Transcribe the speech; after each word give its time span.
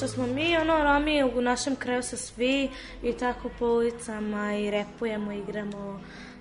Pošto 0.00 0.14
smo 0.14 0.26
mi, 0.26 0.56
ono, 0.56 0.84
Romi 0.84 1.24
u 1.24 1.40
našem 1.40 1.76
kraju 1.76 2.02
su 2.02 2.16
svi 2.16 2.70
i 3.02 3.12
tako 3.12 3.50
po 3.58 3.66
ulicama 3.66 4.54
i 4.54 4.70
repujemo, 4.70 5.32
igramo 5.32 6.00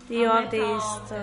i 0.10 0.28
ovde 0.28 0.58
isto. 0.58 1.16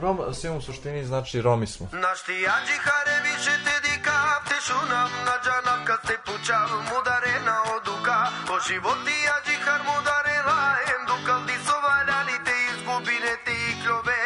Rom, 0.00 0.34
svim 0.34 0.56
u 0.56 0.60
suštini 0.60 1.04
znači 1.04 1.42
Romi 1.42 1.66
smo. 1.66 1.88
Naš 1.92 2.22
ti 2.22 2.32
jađi 2.32 2.76
hare 2.84 3.16
više 3.22 3.50
te 3.64 3.80
di 3.84 4.02
kap 4.04 4.48
te 4.48 4.54
šunam 4.66 5.10
na 5.26 5.34
džanam 5.44 5.84
kad 5.86 6.00
te 6.06 6.16
pučav 6.26 6.68
mudare 6.90 7.34
na 7.46 7.77
životi 8.66 9.18
ađi 9.36 9.56
harmodare 9.64 10.36
rahem 10.48 11.00
Dukaldi 11.08 11.56
sovaljani 11.66 12.36
te 12.46 12.54
izgubine 12.70 13.34
te 13.44 13.54
i 13.68 13.70
klove 13.82 14.20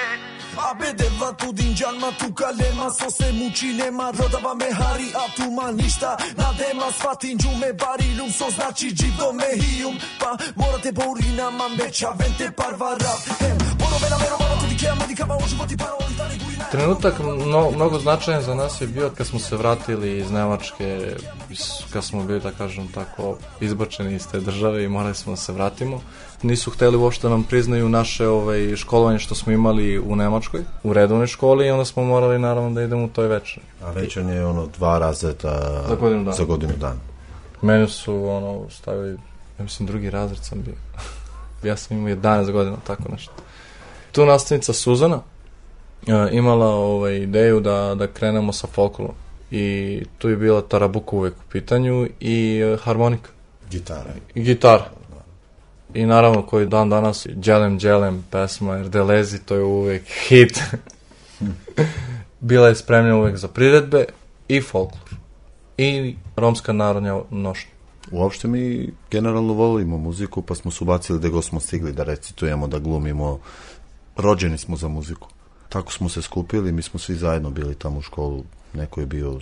Abedeva 0.70 1.28
tu 1.40 1.48
dinjan 1.58 1.96
ma 2.02 2.10
tu 2.20 2.28
kalema 2.40 2.86
So 2.98 3.10
se 3.10 3.32
muči 3.32 3.68
nema 3.80 4.06
rodava 4.18 4.54
me 4.54 4.68
hari 4.80 5.08
A 5.22 5.24
tu 5.36 5.46
ma 5.56 5.66
ništa. 5.70 6.10
Na 6.40 6.48
dema 6.58 6.88
Shvatin 6.98 7.38
gju 7.40 7.52
me 7.62 7.70
barilum 7.72 8.30
So 8.38 8.46
znači 8.56 8.86
gjithdo 8.98 9.32
me 9.32 9.48
hium 9.62 9.94
Pa 10.20 10.30
morate 10.60 10.92
borina 10.92 11.50
ma 11.58 11.68
me 11.68 11.86
qavente 11.98 12.46
parvarap 12.58 13.20
Hem, 13.40 13.58
moro 13.80 13.96
na 14.12 14.16
vero 14.22 14.36
moro 14.42 14.54
Kudi 14.60 14.76
kea 14.80 14.94
modi 14.94 15.14
kama 15.14 15.34
o 15.34 15.46
životi 15.50 15.76
paro 15.76 15.96
Itali 16.14 16.41
Trenutak 16.72 17.18
mno, 17.18 17.70
mnogo 17.70 17.98
značajan 17.98 18.42
za 18.42 18.54
nas 18.54 18.80
je 18.80 18.86
bio 18.86 19.10
kad 19.16 19.26
smo 19.26 19.38
se 19.38 19.56
vratili 19.56 20.18
iz 20.18 20.30
Nemačke, 20.30 21.16
kad 21.92 22.04
smo 22.04 22.24
bili, 22.24 22.40
da 22.40 22.50
kažem 22.50 22.88
tako, 22.88 23.36
izbačeni 23.60 24.14
iz 24.14 24.26
te 24.26 24.40
države 24.40 24.84
i 24.84 24.88
morali 24.88 25.14
smo 25.14 25.32
da 25.32 25.36
se 25.36 25.52
vratimo. 25.52 26.00
Nisu 26.42 26.70
hteli 26.70 26.96
uopšte 26.96 27.28
da 27.28 27.30
nam 27.30 27.42
priznaju 27.44 27.88
naše 27.88 28.28
ovaj, 28.28 28.76
školovanje 28.76 29.18
što 29.18 29.34
smo 29.34 29.52
imali 29.52 29.98
u 29.98 30.16
Nemačkoj, 30.16 30.60
u 30.82 30.92
redovnoj 30.92 31.26
školi 31.26 31.66
i 31.66 31.70
onda 31.70 31.84
smo 31.84 32.04
morali 32.04 32.38
naravno 32.38 32.70
da 32.70 32.82
idemo 32.82 33.04
u 33.04 33.08
toj 33.08 33.28
večeri. 33.28 33.66
A 33.84 33.90
večan 33.90 34.28
je 34.28 34.46
ono 34.46 34.66
dva 34.66 34.98
razreda 34.98 35.84
Za 35.88 35.94
godinu 35.94 36.24
dana. 36.24 36.36
Za 36.36 36.44
godinu 36.44 36.72
dana. 36.76 37.00
Mene 37.62 37.88
su 37.88 38.24
ono 38.24 38.70
stavili, 38.70 39.18
ja 39.58 39.62
mislim 39.62 39.86
drugi 39.86 40.10
razred 40.10 40.44
sam 40.44 40.62
bio. 40.62 40.74
ja 41.70 41.76
sam 41.76 41.96
imao 41.96 42.16
11 42.16 42.52
godina, 42.52 42.76
tako 42.86 43.02
nešto. 43.12 43.32
Tu 44.12 44.26
nastavnica 44.26 44.72
Suzana 44.72 45.22
imala 46.32 46.66
ovaj, 46.66 47.16
ideju 47.16 47.60
da, 47.60 47.94
da 47.94 48.06
krenemo 48.06 48.52
sa 48.52 48.66
folklorom. 48.66 49.14
I 49.50 50.02
tu 50.18 50.28
je 50.28 50.36
bila 50.36 50.62
tarabuka 50.62 51.16
uvek 51.16 51.34
u 51.34 51.50
pitanju 51.50 52.08
i 52.20 52.56
e, 52.56 52.76
harmonika. 52.82 53.30
Gitara. 53.70 54.10
I 54.34 54.42
gitara. 54.42 54.90
I 55.94 56.06
naravno 56.06 56.42
koji 56.46 56.66
dan 56.66 56.90
danas 56.90 57.26
Đelem 57.34 57.78
Đelem 57.78 58.24
pesma 58.30 58.78
Erdelezi, 58.78 59.38
to 59.38 59.54
je 59.54 59.62
uvek 59.62 60.02
hit. 60.28 60.60
Bila 62.40 62.68
je 62.68 62.74
spremna 62.74 63.16
uvek 63.16 63.36
za 63.36 63.48
priredbe 63.48 64.04
i 64.48 64.60
folklor. 64.60 65.14
I 65.78 66.16
romska 66.36 66.72
narodnja 66.72 67.20
nošnja. 67.30 67.70
Uopšte 68.10 68.48
mi 68.48 68.90
generalno 69.10 69.52
volimo 69.52 69.98
muziku, 69.98 70.42
pa 70.42 70.54
smo 70.54 70.70
se 70.70 70.84
ubacili 70.84 71.20
da 71.20 71.28
god 71.28 71.44
smo 71.44 71.60
stigli 71.60 71.92
da 71.92 72.04
recitujemo, 72.04 72.66
da 72.66 72.78
glumimo. 72.78 73.38
Rođeni 74.16 74.58
smo 74.58 74.76
za 74.76 74.88
muziku. 74.88 75.28
Tako 75.72 75.92
smo 75.92 76.08
se 76.08 76.22
skupili, 76.22 76.72
mi 76.72 76.82
smo 76.82 77.00
svi 77.00 77.14
zajedno 77.14 77.50
bili 77.50 77.74
tamo 77.74 77.98
u 77.98 78.02
školu. 78.02 78.44
Neko 78.74 79.00
je 79.00 79.06
bio 79.06 79.38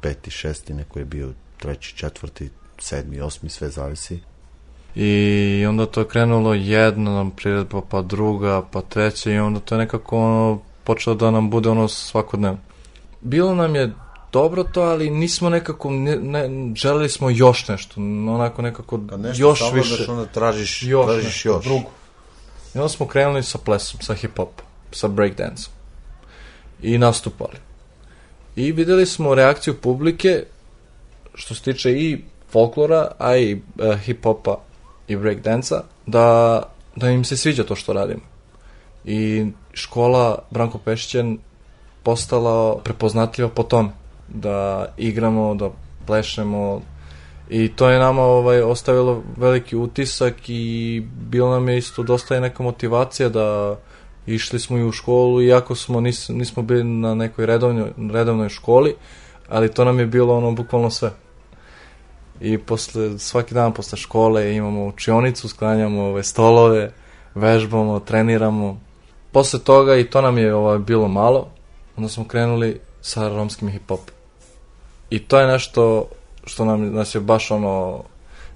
peti, 0.00 0.30
šesti, 0.30 0.74
neko 0.74 0.98
je 0.98 1.04
bio 1.04 1.28
treći, 1.58 1.96
četvrti, 1.96 2.50
sedmi, 2.78 3.20
osmi, 3.20 3.50
sve 3.50 3.70
zavisi. 3.70 4.20
I 4.94 5.66
onda 5.68 5.86
to 5.86 6.00
je 6.00 6.08
krenulo 6.08 6.54
jedna 6.54 7.30
priredba, 7.36 7.80
pa 7.80 8.02
druga, 8.02 8.62
pa 8.62 8.80
treća 8.80 9.30
i 9.30 9.38
onda 9.38 9.60
to 9.60 9.74
je 9.74 9.78
nekako 9.78 10.18
ono, 10.18 10.58
počelo 10.84 11.16
da 11.16 11.30
nam 11.30 11.50
bude 11.50 11.68
ono 11.68 11.88
svakodnevno. 11.88 12.58
Bilo 13.20 13.54
nam 13.54 13.74
je 13.74 13.92
dobro 14.32 14.64
to, 14.64 14.82
ali 14.82 15.10
nismo 15.10 15.48
nekako, 15.50 15.90
ne, 15.90 16.16
ne, 16.16 16.50
želeli 16.74 17.08
smo 17.08 17.30
još 17.30 17.68
nešto, 17.68 18.00
onako 18.28 18.62
nekako 18.62 19.00
Kad 19.08 19.20
nešto 19.20 19.42
još 19.42 19.58
savladaš, 19.58 19.90
više. 19.90 20.10
onda 20.10 20.26
tražiš- 20.26 20.82
još 20.82 21.06
tražiš 21.06 21.24
nešto, 21.24 21.48
još. 21.48 21.64
drugo. 21.64 21.90
I 22.74 22.78
onda 22.78 22.88
smo 22.88 23.06
krenuli 23.06 23.42
sa 23.42 23.58
plesom, 23.58 24.00
sa 24.00 24.14
hip-hop, 24.14 24.48
sa 24.92 25.08
breakdance 25.08 25.70
i 26.82 26.98
nastupali. 26.98 27.56
I 28.56 28.72
videli 28.72 29.06
smo 29.06 29.34
reakciju 29.34 29.80
publike 29.80 30.44
što 31.34 31.54
se 31.54 31.62
tiče 31.62 31.92
i 31.92 32.24
folklora, 32.50 33.08
a 33.18 33.36
i 33.36 33.54
uh, 33.54 33.60
hip-hopa 34.06 34.56
i 35.08 35.16
breakdansa, 35.16 35.82
da, 36.06 36.62
da 36.96 37.10
im 37.10 37.24
se 37.24 37.36
sviđa 37.36 37.64
to 37.64 37.76
što 37.76 37.92
radimo. 37.92 38.20
I 39.04 39.46
škola 39.72 40.38
Branko 40.50 40.78
Pešićan 40.78 41.38
postala 42.02 42.78
prepoznatljiva 42.84 43.48
po 43.48 43.62
tome. 43.62 43.88
Da 44.28 44.86
igramo, 44.96 45.54
da 45.54 45.70
plešemo, 46.06 46.82
i 47.48 47.68
to 47.68 47.88
je 47.88 47.98
nama 47.98 48.22
ovaj, 48.22 48.62
ostavilo 48.62 49.22
veliki 49.36 49.76
utisak 49.76 50.34
i 50.48 51.02
bilo 51.30 51.50
nam 51.50 51.68
je 51.68 51.78
isto 51.78 52.02
dosta 52.02 52.36
i 52.36 52.40
neka 52.40 52.62
motivacija 52.62 53.28
da 53.28 53.76
išli 54.26 54.58
smo 54.58 54.78
i 54.78 54.84
u 54.84 54.92
školu, 54.92 55.42
iako 55.42 55.74
smo 55.74 56.00
nis, 56.00 56.28
nismo 56.28 56.62
bili 56.62 56.84
na 56.84 57.14
nekoj 57.14 57.46
redovnoj, 57.46 57.90
redovnoj 58.12 58.48
školi, 58.48 58.94
ali 59.48 59.72
to 59.72 59.84
nam 59.84 59.98
je 59.98 60.06
bilo 60.06 60.36
ono 60.36 60.50
bukvalno 60.50 60.90
sve. 60.90 61.10
I 62.40 62.58
posle, 62.58 63.18
svaki 63.18 63.54
dan 63.54 63.72
posle 63.72 63.98
škole 63.98 64.54
imamo 64.54 64.86
učionicu, 64.86 65.48
sklanjamo 65.48 66.02
ove 66.02 66.22
stolove, 66.22 66.92
vežbamo, 67.34 68.00
treniramo. 68.00 68.80
Posle 69.32 69.60
toga, 69.60 69.96
i 69.96 70.04
to 70.04 70.20
nam 70.20 70.38
je 70.38 70.54
ovaj, 70.54 70.78
bilo 70.78 71.08
malo, 71.08 71.48
onda 71.96 72.08
smo 72.08 72.24
krenuli 72.24 72.80
sa 73.00 73.28
romskim 73.28 73.68
hip-hop. 73.68 74.00
I 75.10 75.18
to 75.18 75.40
je 75.40 75.46
nešto 75.46 76.08
što 76.44 76.64
nam, 76.64 76.92
nas 76.92 77.14
je 77.14 77.20
baš 77.20 77.50
ono 77.50 78.02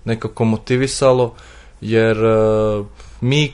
nekako 0.04 0.44
motivisalo, 0.44 1.34
jer 1.80 2.24
uh, 2.24 2.86
mi 3.20 3.52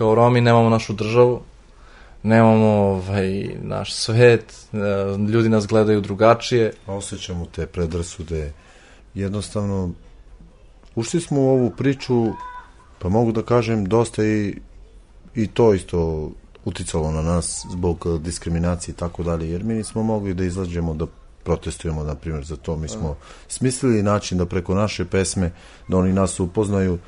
kao 0.00 0.14
Romi 0.14 0.40
nemamo 0.40 0.68
našu 0.68 0.92
državu, 0.92 1.40
nemamo 2.22 2.66
ovaj, 2.66 3.48
naš 3.62 3.94
svet, 3.94 4.54
uh, 4.72 5.28
ljudi 5.28 5.48
nas 5.48 5.66
gledaju 5.66 6.00
drugačije. 6.00 6.72
Osjećamo 6.86 7.46
te 7.46 7.66
predrasude. 7.66 8.52
Jednostavno, 9.14 9.90
ušli 10.94 11.20
smo 11.20 11.40
u 11.40 11.48
ovu 11.48 11.70
priču, 11.70 12.32
pa 12.98 13.08
mogu 13.08 13.32
da 13.32 13.42
kažem, 13.42 13.84
dosta 13.84 14.24
i, 14.24 14.56
i 15.34 15.46
to 15.46 15.74
isto 15.74 16.30
uticalo 16.64 17.12
na 17.12 17.22
nas 17.22 17.66
zbog 17.70 18.06
diskriminacije 18.20 18.92
i 18.92 18.96
tako 18.96 19.22
dalje, 19.22 19.50
jer 19.50 19.64
mi 19.64 19.74
nismo 19.74 20.02
mogli 20.02 20.34
da 20.34 20.44
izađemo 20.44 20.94
da 20.94 21.06
protestujemo, 21.44 22.04
na 22.04 22.14
primjer, 22.14 22.44
za 22.44 22.56
to. 22.56 22.76
Mi 22.76 22.88
smo 22.88 23.16
smislili 23.48 24.02
način 24.02 24.38
da 24.38 24.46
preko 24.46 24.74
naše 24.74 25.04
pesme, 25.04 25.52
da 25.88 25.96
oni 25.96 26.12
nas 26.12 26.40
upoznaju, 26.40 26.98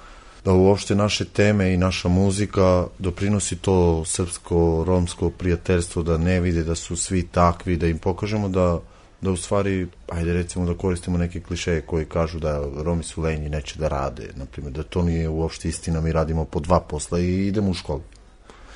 da 0.45 0.53
uopšte 0.53 0.95
naše 0.95 1.25
teme 1.25 1.75
i 1.75 1.77
naša 1.77 2.09
muzika 2.09 2.87
doprinosi 2.99 3.57
to 3.57 4.05
srpsko-romsko 4.05 5.31
prijateljstvo, 5.31 6.03
da 6.03 6.19
ne 6.19 6.41
vide 6.41 6.65
da 6.65 6.75
su 6.75 6.97
svi 6.97 7.23
takvi, 7.23 7.77
da 7.77 7.87
im 7.87 7.99
pokažemo 7.99 8.49
da 8.49 8.81
da 9.23 9.31
u 9.31 9.37
stvari, 9.37 9.87
ajde 10.09 10.33
recimo 10.33 10.67
da 10.67 10.75
koristimo 10.75 11.19
neke 11.19 11.41
klišeje 11.41 11.81
koji 11.81 12.05
kažu 12.05 12.39
da 12.39 12.63
Romi 12.77 13.03
su 13.03 13.23
lenji, 13.23 13.49
neće 13.49 13.79
da 13.79 13.89
rade, 13.89 14.31
na 14.35 14.47
primjer, 14.47 14.73
da 14.73 14.83
to 14.83 15.03
nije 15.03 15.29
uopšte 15.29 15.69
istina, 15.69 16.01
mi 16.01 16.13
radimo 16.13 16.45
po 16.45 16.61
dva 16.61 16.81
posla 16.81 17.19
i 17.19 17.47
idemo 17.47 17.71
u 17.71 17.75
školu. 17.75 18.01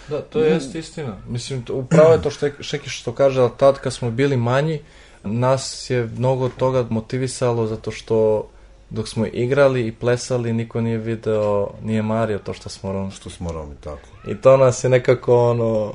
Da, 0.09 0.21
to 0.21 0.41
je 0.41 0.53
jest 0.53 0.75
istina. 0.75 1.17
Mislim, 1.29 1.65
upravo 1.71 2.12
je 2.12 2.23
to 2.23 2.31
što, 2.31 2.49
Šeki 2.61 2.91
što 2.91 3.12
kaže, 3.12 3.41
ali 3.41 3.51
tad 3.57 3.81
kad 3.81 3.93
smo 3.93 4.11
bili 4.11 4.37
manji, 4.37 4.81
nas 5.25 5.91
je 5.91 6.09
mnogo 6.17 6.49
toga 6.49 6.87
motivisalo 6.91 7.67
zato 7.67 7.91
što 7.91 8.49
dok 8.91 9.09
smo 9.09 9.27
igrali 9.27 9.87
i 9.87 9.93
plesali, 9.93 10.53
niko 10.53 10.81
nije 10.81 10.99
video, 10.99 11.69
nije 11.83 12.03
mario 12.03 12.38
to 12.38 12.53
što 12.55 12.69
smo 12.69 12.93
Romi. 12.93 13.11
Što 13.11 13.31
smo 13.31 13.53
Romi, 13.53 13.75
tako. 13.81 14.09
I 14.29 14.35
to 14.37 14.56
nas 14.56 14.85
je 14.85 14.91
nekako 14.91 15.50
ono, 15.50 15.94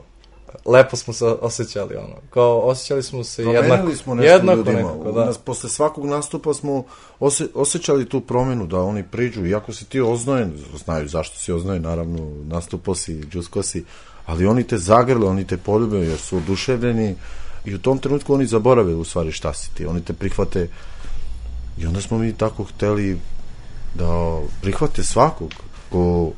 lepo 0.65 0.95
smo 0.95 1.13
se 1.13 1.25
osjećali 1.25 1.95
ono. 1.95 2.15
Kao 2.29 2.59
osjećali 2.59 3.03
smo 3.03 3.23
se 3.23 3.43
Promenili 3.43 3.67
jednako. 3.71 3.95
smo 3.95 4.15
nešto 4.15 4.33
jednako 4.33 4.57
ljudima. 4.57 4.77
nekako, 4.77 5.11
da. 5.11 5.25
Nas, 5.25 5.37
posle 5.37 5.69
svakog 5.69 6.05
nastupa 6.05 6.53
smo 6.53 6.83
ose, 7.19 7.47
osjećali 7.53 8.09
tu 8.09 8.21
promenu 8.21 8.67
da 8.67 8.81
oni 8.81 9.03
priđu. 9.03 9.45
Iako 9.45 9.73
si 9.73 9.85
ti 9.85 10.01
oznojen, 10.01 10.53
znaju 10.85 11.07
zašto 11.07 11.37
si 11.37 11.51
oznojen, 11.51 11.81
naravno 11.81 12.31
nastupo 12.43 12.95
si, 12.95 13.25
džusko 13.25 13.63
si, 13.63 13.85
ali 14.25 14.45
oni 14.45 14.63
te 14.63 14.77
zagrle, 14.77 15.27
oni 15.27 15.47
te 15.47 15.57
poljube 15.57 15.97
jer 15.97 16.17
su 16.17 16.37
oduševljeni 16.37 17.15
i 17.65 17.75
u 17.75 17.79
tom 17.79 17.97
trenutku 17.99 18.33
oni 18.33 18.45
zaborave 18.45 18.95
u 18.95 19.03
stvari 19.03 19.31
šta 19.31 19.53
si 19.53 19.73
ti. 19.75 19.85
Oni 19.85 20.01
te 20.01 20.13
prihvate 20.13 20.67
i 21.77 21.85
onda 21.85 22.01
smo 22.01 22.17
mi 22.17 22.33
tako 22.33 22.63
hteli 22.63 23.19
da 23.95 24.39
prihvate 24.61 25.03
svakog 25.03 25.53
ko 25.89 26.31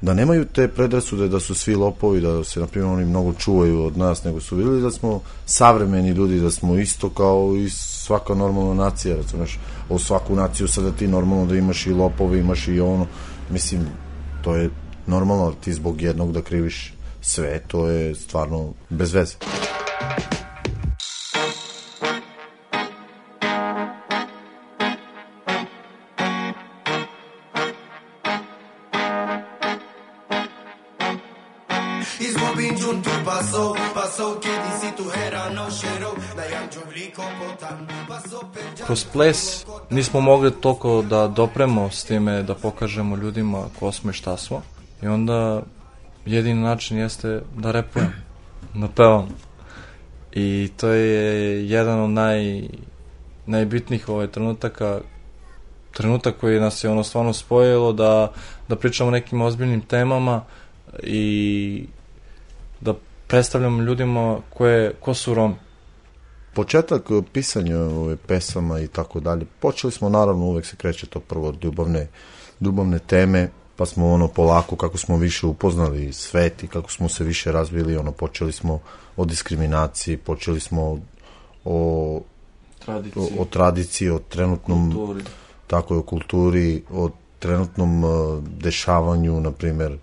da 0.00 0.14
nemaju 0.14 0.44
te 0.44 0.68
predrasude 0.68 1.28
da 1.28 1.40
su 1.40 1.54
svi 1.54 1.74
lopovi, 1.74 2.20
da 2.20 2.44
se, 2.44 2.60
na 2.60 2.66
primjer, 2.66 2.92
oni 2.92 3.04
mnogo 3.04 3.32
čuvaju 3.32 3.84
od 3.84 3.96
nas, 3.96 4.24
nego 4.24 4.40
su 4.40 4.56
videli 4.56 4.82
da 4.82 4.90
smo 4.90 5.20
savremeni 5.46 6.10
ljudi, 6.10 6.40
da 6.40 6.50
smo 6.50 6.78
isto 6.78 7.10
kao 7.10 7.54
i 7.56 7.70
svaka 7.70 8.34
normalna 8.34 8.74
nacija, 8.74 9.16
razumeš, 9.16 9.58
u 9.88 9.98
svaku 9.98 10.34
naciju 10.34 10.68
sada 10.68 10.92
ti 10.92 11.08
normalno 11.08 11.46
da 11.46 11.56
imaš 11.56 11.86
i 11.86 11.92
lopove, 11.92 12.38
imaš 12.38 12.68
i 12.68 12.80
ono, 12.80 13.06
mislim, 13.50 13.80
to 14.42 14.54
je 14.54 14.70
normalno, 15.06 15.52
ti 15.64 15.72
zbog 15.72 16.02
jednog 16.02 16.32
da 16.32 16.42
kriviš 16.42 16.94
sve, 17.20 17.60
to 17.66 17.88
je 17.88 18.14
stvarno 18.14 18.72
bez 18.90 19.14
veze. 19.14 19.34
Izgubim 32.48 32.76
giunto 32.76 33.10
passo, 33.24 33.74
passo 33.94 34.38
che 34.38 34.48
di 34.48 34.78
si 34.80 34.94
tu 34.94 35.10
era 35.26 35.50
no 35.50 35.70
šero, 35.70 36.14
da 36.36 36.44
janđo 36.44 36.80
vliko 36.88 37.22
potan, 37.38 37.86
passo 38.08 38.40
per 38.52 38.84
Kroz 38.84 39.04
ples 39.04 39.66
nismo 39.90 40.20
mogli 40.20 40.50
toliko 40.60 41.02
da 41.02 41.26
dopremo 41.28 41.90
s 41.90 42.04
time 42.04 42.42
da 42.42 42.54
pokažemo 42.54 43.16
ljudima 43.16 43.64
ko 43.78 43.92
smo 43.92 44.10
i 44.10 44.14
šta 44.14 44.36
smo. 44.36 44.62
I 45.02 45.06
onda 45.06 45.62
jedini 46.26 46.62
način 46.62 46.98
jeste 46.98 47.42
da 47.56 47.70
repujem, 47.70 48.12
da 48.80 48.88
pevam. 48.88 49.28
I 50.32 50.70
to 50.76 50.88
je 50.88 51.68
jedan 51.68 52.00
od 52.00 52.10
naj, 52.10 52.62
najbitnijih 53.46 54.08
ovaj 54.08 54.26
trenutaka 54.26 55.00
trenutak 55.92 56.36
koji 56.40 56.60
nas 56.60 56.84
je 56.84 56.90
ono 56.90 57.04
stvarno 57.04 57.32
spojilo 57.32 57.92
da, 57.92 58.32
da 58.68 58.76
pričamo 58.76 59.08
o 59.08 59.12
nekim 59.12 59.40
ozbiljnim 59.40 59.80
temama 59.80 60.42
i 61.02 61.86
da 62.80 62.94
predstavljamo 63.26 63.82
ljudima 63.82 64.38
koje, 64.50 64.94
ko 65.00 65.14
su 65.14 65.34
Romi. 65.34 65.54
početak 66.54 67.10
eh, 67.10 67.22
pisanja 67.32 67.78
ove 67.78 68.16
pesama 68.16 68.80
i 68.80 68.88
tako 68.88 69.20
dalje, 69.20 69.46
počeli 69.60 69.92
smo 69.92 70.08
naravno 70.08 70.44
uvek 70.44 70.66
se 70.66 70.76
kreće 70.76 71.06
to 71.06 71.20
prvo 71.20 71.54
ljubavne, 71.62 72.08
ljubavne 72.60 72.98
teme, 72.98 73.50
pa 73.76 73.86
smo 73.86 74.12
ono 74.12 74.28
polako 74.28 74.76
kako 74.76 74.98
smo 74.98 75.16
više 75.16 75.46
upoznali 75.46 76.12
svet 76.12 76.62
i 76.62 76.68
kako 76.68 76.90
smo 76.90 77.08
se 77.08 77.24
više 77.24 77.52
razvili, 77.52 77.96
ono 77.96 78.12
počeli 78.12 78.52
smo 78.52 78.80
o 79.16 79.24
diskriminaciji, 79.24 80.16
počeli 80.16 80.60
smo 80.60 80.98
o 81.64 82.20
Tradiciji. 82.84 83.22
o, 83.38 83.42
o 83.42 83.44
tradiciji, 83.44 84.10
o 84.10 84.18
trenutnom 84.18 84.92
Kulturi. 84.94 85.24
tako 85.66 85.94
je 85.94 85.98
o 85.98 86.02
kulturi, 86.02 86.82
o 86.90 87.10
trenutnom 87.38 88.04
uh, 88.04 88.10
dešavanju, 88.58 89.40
na 89.40 89.50
primjer, 89.50 89.98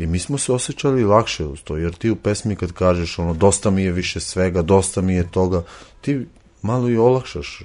i 0.00 0.06
mi 0.06 0.18
smo 0.18 0.38
se 0.38 0.52
osjećali 0.52 1.04
lakše 1.04 1.44
uz 1.44 1.62
to, 1.64 1.76
jer 1.76 1.94
ti 1.94 2.10
u 2.10 2.16
pesmi 2.16 2.56
kad 2.56 2.72
kažeš 2.72 3.18
ono, 3.18 3.34
dosta 3.34 3.70
mi 3.70 3.82
je 3.82 3.92
više 3.92 4.20
svega, 4.20 4.62
dosta 4.62 5.00
mi 5.00 5.14
je 5.14 5.30
toga, 5.30 5.62
ti 6.00 6.26
malo 6.62 6.88
i 6.88 6.96
olakšaš, 6.96 7.62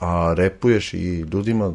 a 0.00 0.34
repuješ 0.36 0.94
i 0.94 1.20
ljudima 1.20 1.74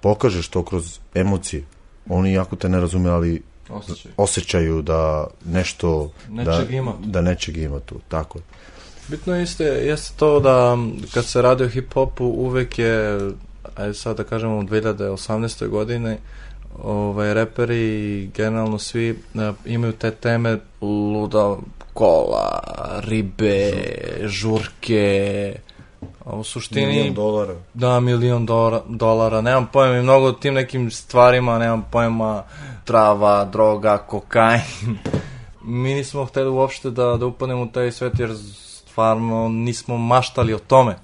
pokažeš 0.00 0.48
to 0.48 0.62
kroz 0.64 0.98
emocije. 1.14 1.64
Oni 2.08 2.32
jako 2.32 2.56
te 2.56 2.68
ne 2.68 2.80
razume, 2.80 3.10
ali 3.10 3.42
Osjećaju. 3.68 4.14
osjećaju 4.16 4.82
da 4.82 5.26
nešto 5.44 6.10
Nečeg 6.30 6.68
da, 6.68 6.76
ima 6.76 6.92
tu. 6.92 6.98
da 7.08 7.20
nečeg 7.20 7.56
ima 7.56 7.80
tu, 7.80 8.00
tako. 8.08 8.38
Bitno 9.08 9.36
jeste, 9.36 9.64
jeste 9.64 10.14
to 10.16 10.40
da 10.40 10.76
kad 11.14 11.24
se 11.24 11.42
radi 11.42 11.64
o 11.64 11.68
hip-hopu 11.68 12.22
uvek 12.24 12.78
je, 12.78 13.20
ajde 13.76 13.94
sad 13.94 14.16
da 14.16 14.24
kažemo 14.24 14.58
u 14.58 14.62
2018. 14.62 15.68
godine, 15.68 16.18
ovaj, 16.82 17.34
reperi 17.34 18.30
generalno 18.34 18.78
svi 18.78 19.10
e, 19.10 19.52
imaju 19.64 19.92
te 19.92 20.10
teme 20.10 20.58
luda 20.80 21.56
kola, 21.92 22.60
ribe, 23.06 23.72
žurke, 24.22 25.54
a 26.24 26.36
u 26.36 26.44
suštini... 26.44 26.86
Milion 26.86 27.14
dolara. 27.14 27.54
Da, 27.74 28.00
milion 28.00 28.46
dolara, 28.46 28.82
dolara, 28.88 29.40
nemam 29.40 29.68
pojma 29.72 29.96
i 29.96 30.02
mnogo 30.02 30.26
o 30.26 30.32
tim 30.32 30.54
nekim 30.54 30.90
stvarima, 30.90 31.58
nemam 31.58 31.88
pojma 31.90 32.42
trava, 32.84 33.44
droga, 33.44 33.98
kokain. 33.98 34.60
Mi 35.62 35.94
nismo 35.94 36.24
hteli 36.24 36.50
uopšte 36.50 36.90
da, 36.90 37.16
da 37.16 37.26
upadnemo 37.26 37.62
u 37.62 37.66
taj 37.68 37.92
svet 37.92 38.18
jer 38.18 38.30
stvarno 38.36 39.48
nismo 39.48 39.96
maštali 39.96 40.54
o 40.54 40.58
tome, 40.58 40.96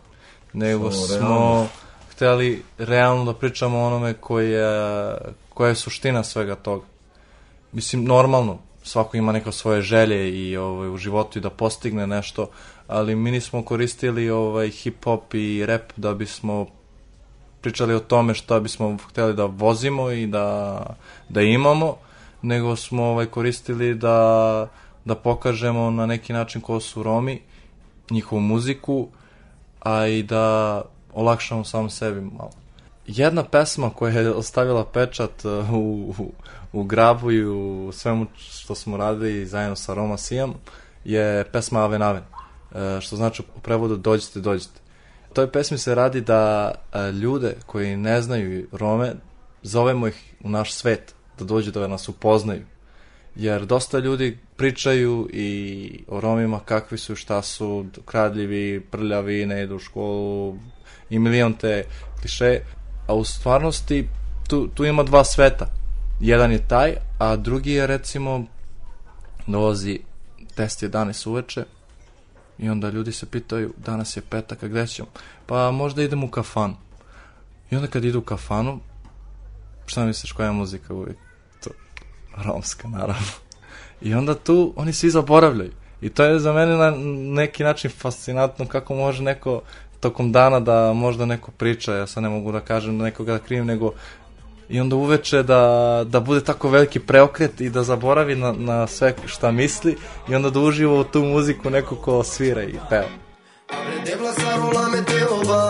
nego 0.52 0.90
Samo 0.90 1.06
smo 1.06 1.28
realno. 1.28 1.66
hteli 2.10 2.62
realno 2.78 3.24
da 3.24 3.34
pričamo 3.38 3.78
o 3.78 3.86
onome 3.86 4.14
koja, 4.14 5.18
koja 5.60 5.68
je 5.68 5.74
suština 5.74 6.24
svega 6.24 6.54
toga. 6.54 6.84
Mislim, 7.72 8.04
normalno, 8.04 8.58
svako 8.82 9.16
ima 9.16 9.32
neka 9.32 9.52
svoje 9.52 9.82
želje 9.82 10.30
i 10.30 10.56
ovaj, 10.56 10.88
u 10.88 10.96
životu 10.96 11.38
i 11.38 11.42
da 11.42 11.50
postigne 11.50 12.06
nešto, 12.06 12.46
ali 12.88 13.16
mi 13.16 13.30
nismo 13.30 13.62
koristili 13.62 14.30
ovaj, 14.30 14.68
hip-hop 14.68 15.34
i 15.34 15.66
rap 15.66 15.92
da 15.96 16.14
bismo 16.14 16.66
pričali 17.60 17.94
o 17.94 18.00
tome 18.00 18.34
šta 18.34 18.60
bismo 18.60 18.96
hteli 19.08 19.34
da 19.34 19.44
vozimo 19.44 20.10
i 20.10 20.26
da, 20.26 20.80
da 21.28 21.42
imamo, 21.42 21.96
nego 22.42 22.76
smo 22.76 23.04
ovaj, 23.04 23.26
koristili 23.26 23.94
da, 23.94 24.68
da 25.04 25.14
pokažemo 25.14 25.90
na 25.90 26.06
neki 26.06 26.32
način 26.32 26.60
ko 26.60 26.80
su 26.80 27.02
Romi, 27.02 27.42
njihovu 28.10 28.40
muziku, 28.40 29.08
a 29.80 30.06
i 30.06 30.22
da 30.22 30.82
olakšamo 31.12 31.64
sam 31.64 31.90
sebi 31.90 32.20
malo. 32.20 32.59
Jedna 33.16 33.44
pesma 33.44 33.90
koja 33.90 34.20
je 34.20 34.30
ostavila 34.30 34.84
pečat 34.84 35.44
uh, 35.44 35.72
u, 35.72 36.14
u, 36.18 36.32
u 36.72 36.84
grabu 36.84 37.32
i 37.32 37.44
u 37.44 37.92
svemu 37.92 38.26
što 38.36 38.74
smo 38.74 38.96
radili 38.96 39.46
zajedno 39.46 39.76
sa 39.76 39.94
Roma 39.94 40.16
Sijam 40.16 40.54
je 41.04 41.44
pesma 41.52 41.80
Aven 41.80 42.02
Aven, 42.02 42.22
uh, 42.22 43.00
što 43.00 43.16
znači 43.16 43.42
u 43.56 43.60
prevodu 43.60 43.96
dođite, 43.96 44.40
dođite. 44.40 44.80
U 45.30 45.34
toj 45.34 45.52
pesmi 45.52 45.78
se 45.78 45.94
radi 45.94 46.20
da 46.20 46.70
uh, 46.70 47.14
ljude 47.14 47.56
koji 47.66 47.96
ne 47.96 48.22
znaju 48.22 48.66
Rome, 48.72 49.12
zovemo 49.62 50.06
ih 50.06 50.34
u 50.44 50.50
naš 50.50 50.72
svet, 50.72 51.14
da 51.38 51.44
dođu 51.44 51.70
da 51.70 51.88
nas 51.88 52.08
upoznaju. 52.08 52.62
Jer 53.36 53.66
dosta 53.66 53.98
ljudi 53.98 54.38
pričaju 54.56 55.28
i 55.32 56.04
o 56.08 56.20
Romima 56.20 56.60
kakvi 56.64 56.98
su, 56.98 57.16
šta 57.16 57.42
su, 57.42 57.86
kradljivi, 58.04 58.80
prljavi, 58.90 59.46
ne 59.46 59.62
idu 59.62 59.76
u 59.76 59.78
školu 59.78 60.56
i 61.10 61.18
milion 61.18 61.52
te 61.52 61.84
kliše, 62.20 62.60
a 63.10 63.14
u 63.14 63.24
stvarnosti 63.24 64.08
tu, 64.48 64.68
tu 64.74 64.84
ima 64.84 65.02
dva 65.02 65.24
sveta. 65.24 65.66
Jedan 66.20 66.52
je 66.52 66.68
taj, 66.68 66.94
a 67.18 67.36
drugi 67.36 67.72
je 67.72 67.86
recimo 67.86 68.44
dolazi 69.46 70.00
10-11 70.56 71.28
uveče 71.28 71.64
i 72.58 72.70
onda 72.70 72.90
ljudi 72.90 73.12
se 73.12 73.26
pitaju 73.26 73.74
danas 73.76 74.16
je 74.16 74.22
petak, 74.22 74.62
a 74.62 74.68
gde 74.68 74.86
ćemo? 74.86 75.08
Pa 75.46 75.70
možda 75.70 76.02
idemo 76.02 76.26
u 76.26 76.30
kafanu. 76.30 76.76
I 77.70 77.76
onda 77.76 77.88
kad 77.88 78.04
idu 78.04 78.18
u 78.18 78.22
kafanu, 78.22 78.80
šta 79.86 80.04
misliš 80.04 80.32
koja 80.32 80.46
je 80.46 80.52
muzika 80.52 80.94
uvijek? 80.94 81.16
To, 81.64 81.70
romska, 82.36 82.88
naravno. 82.88 83.32
I 84.02 84.14
onda 84.14 84.34
tu 84.34 84.72
oni 84.76 84.92
svi 84.92 85.10
zaboravljaju. 85.10 85.72
I 86.00 86.08
to 86.08 86.24
je 86.24 86.38
za 86.38 86.52
mene 86.52 86.76
na 86.76 86.90
neki 87.34 87.64
način 87.64 87.90
fascinantno 87.90 88.66
kako 88.66 88.94
može 88.94 89.22
neko 89.22 89.62
tokom 90.00 90.32
dana 90.32 90.60
da 90.60 90.92
možda 90.92 91.26
neko 91.26 91.50
priča, 91.50 91.94
ja 91.94 92.06
sad 92.06 92.22
ne 92.22 92.28
mogu 92.28 92.52
da 92.52 92.60
kažem 92.60 92.98
da 92.98 93.04
nekoga 93.04 93.32
da 93.32 93.38
krijem, 93.38 93.66
nego 93.66 93.92
i 94.68 94.80
onda 94.80 94.96
uveče 94.96 95.42
da, 95.42 96.04
da 96.06 96.20
bude 96.20 96.44
tako 96.44 96.68
veliki 96.68 97.00
preokret 97.00 97.60
i 97.60 97.70
da 97.70 97.82
zaboravi 97.82 98.34
na, 98.34 98.52
na 98.52 98.86
sve 98.86 99.14
šta 99.26 99.50
misli 99.50 99.96
i 100.28 100.34
onda 100.34 100.50
da 100.50 100.60
uživa 100.60 100.94
u 100.94 101.04
tu 101.04 101.24
muziku 101.24 101.70
neko 101.70 101.96
ko 101.96 102.22
svira 102.22 102.62
i 102.62 102.74
peva. 102.88 103.08
Debla 104.06 104.32
sarola 104.32 104.88
meteo 104.88 105.36
vav 105.36 105.69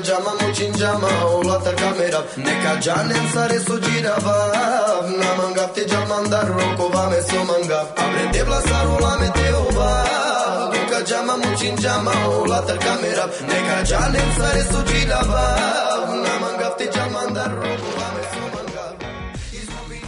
jama 0.00 0.32
mucin 0.40 0.72
jama 0.80 1.08
Ola 1.34 1.56
tar 1.64 1.74
kamera 1.76 2.20
Neka 2.36 2.72
janen 2.84 3.26
sare 3.32 3.58
so 3.66 3.76
gira 3.84 4.14
vav 4.24 5.04
Namangap 5.20 5.74
te 5.74 5.84
jamandar 5.92 6.46
Roko 6.56 6.86
vame 6.94 7.20
so 7.28 7.40
mangap 7.50 7.86
Abre 8.02 8.24
debla 8.32 8.60
sarola 8.68 9.12
meteo 9.20 9.64
vav 9.78 10.72
Duka 10.74 10.98
jama 11.10 11.34
mucin 11.42 11.76
jama 11.84 12.12
Ola 12.38 12.60
tar 12.66 12.78
kamera 12.78 13.24
Neka 13.50 13.76
janen 13.90 14.30
sare 14.38 14.62
so 14.70 14.80
gira 14.90 15.20
vav 15.32 16.08
Namangap 16.24 16.78
te 16.78 16.86
jamandar 16.94 17.50
Roko 17.60 17.90
vame 17.98 18.22
so 18.32 18.42
mangap 18.54 18.94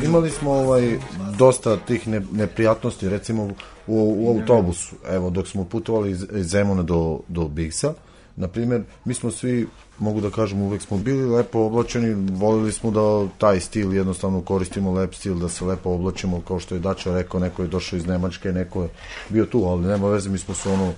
Imali 0.03 0.31
smo 0.31 0.53
ovaj 0.53 0.99
dosta 1.39 1.77
tih 1.77 2.09
ne, 2.09 2.21
neprijatnosti, 2.33 3.09
recimo 3.09 3.45
u, 3.87 4.17
u 4.19 4.29
autobusu, 4.31 4.97
evo, 5.11 5.31
dok 5.31 5.49
smo 5.49 5.65
putovali 5.65 6.11
iz, 6.11 6.27
Zemuna 6.33 6.83
do, 6.83 7.21
do 7.29 7.49
Bigsa, 7.49 7.89
na 7.89 8.06
primjer, 8.49 8.83
mi 9.05 9.15
smo 9.15 9.31
svi, 9.31 9.67
mogu 9.99 10.21
da 10.21 10.31
kažem, 10.31 10.63
uvek 10.63 10.83
smo 10.83 10.97
bili 10.97 11.25
lepo 11.25 11.59
oblačeni, 11.59 12.37
volili 12.37 12.73
smo 12.73 12.91
da 12.91 13.29
taj 13.39 13.61
stil 13.61 13.95
jednostavno 13.95 14.41
koristimo 14.41 14.93
lep 14.93 15.15
stil, 15.15 15.35
da 15.35 15.49
se 15.49 15.65
lepo 15.65 15.91
oblačimo, 15.91 16.41
kao 16.49 16.59
što 16.61 16.75
je 16.75 16.81
Dača 16.81 17.15
rekao, 17.15 17.41
neko 17.41 17.63
je 17.63 17.69
došao 17.69 17.97
iz 17.97 18.07
Nemačke, 18.07 18.53
neko 18.53 18.83
je 18.83 18.89
bio 19.29 19.47
tu, 19.47 19.65
ali 19.65 19.87
nema 19.87 20.09
veze, 20.09 20.31
mi 20.31 20.39
smo 20.39 20.55
se 20.55 20.69
ono 20.71 20.93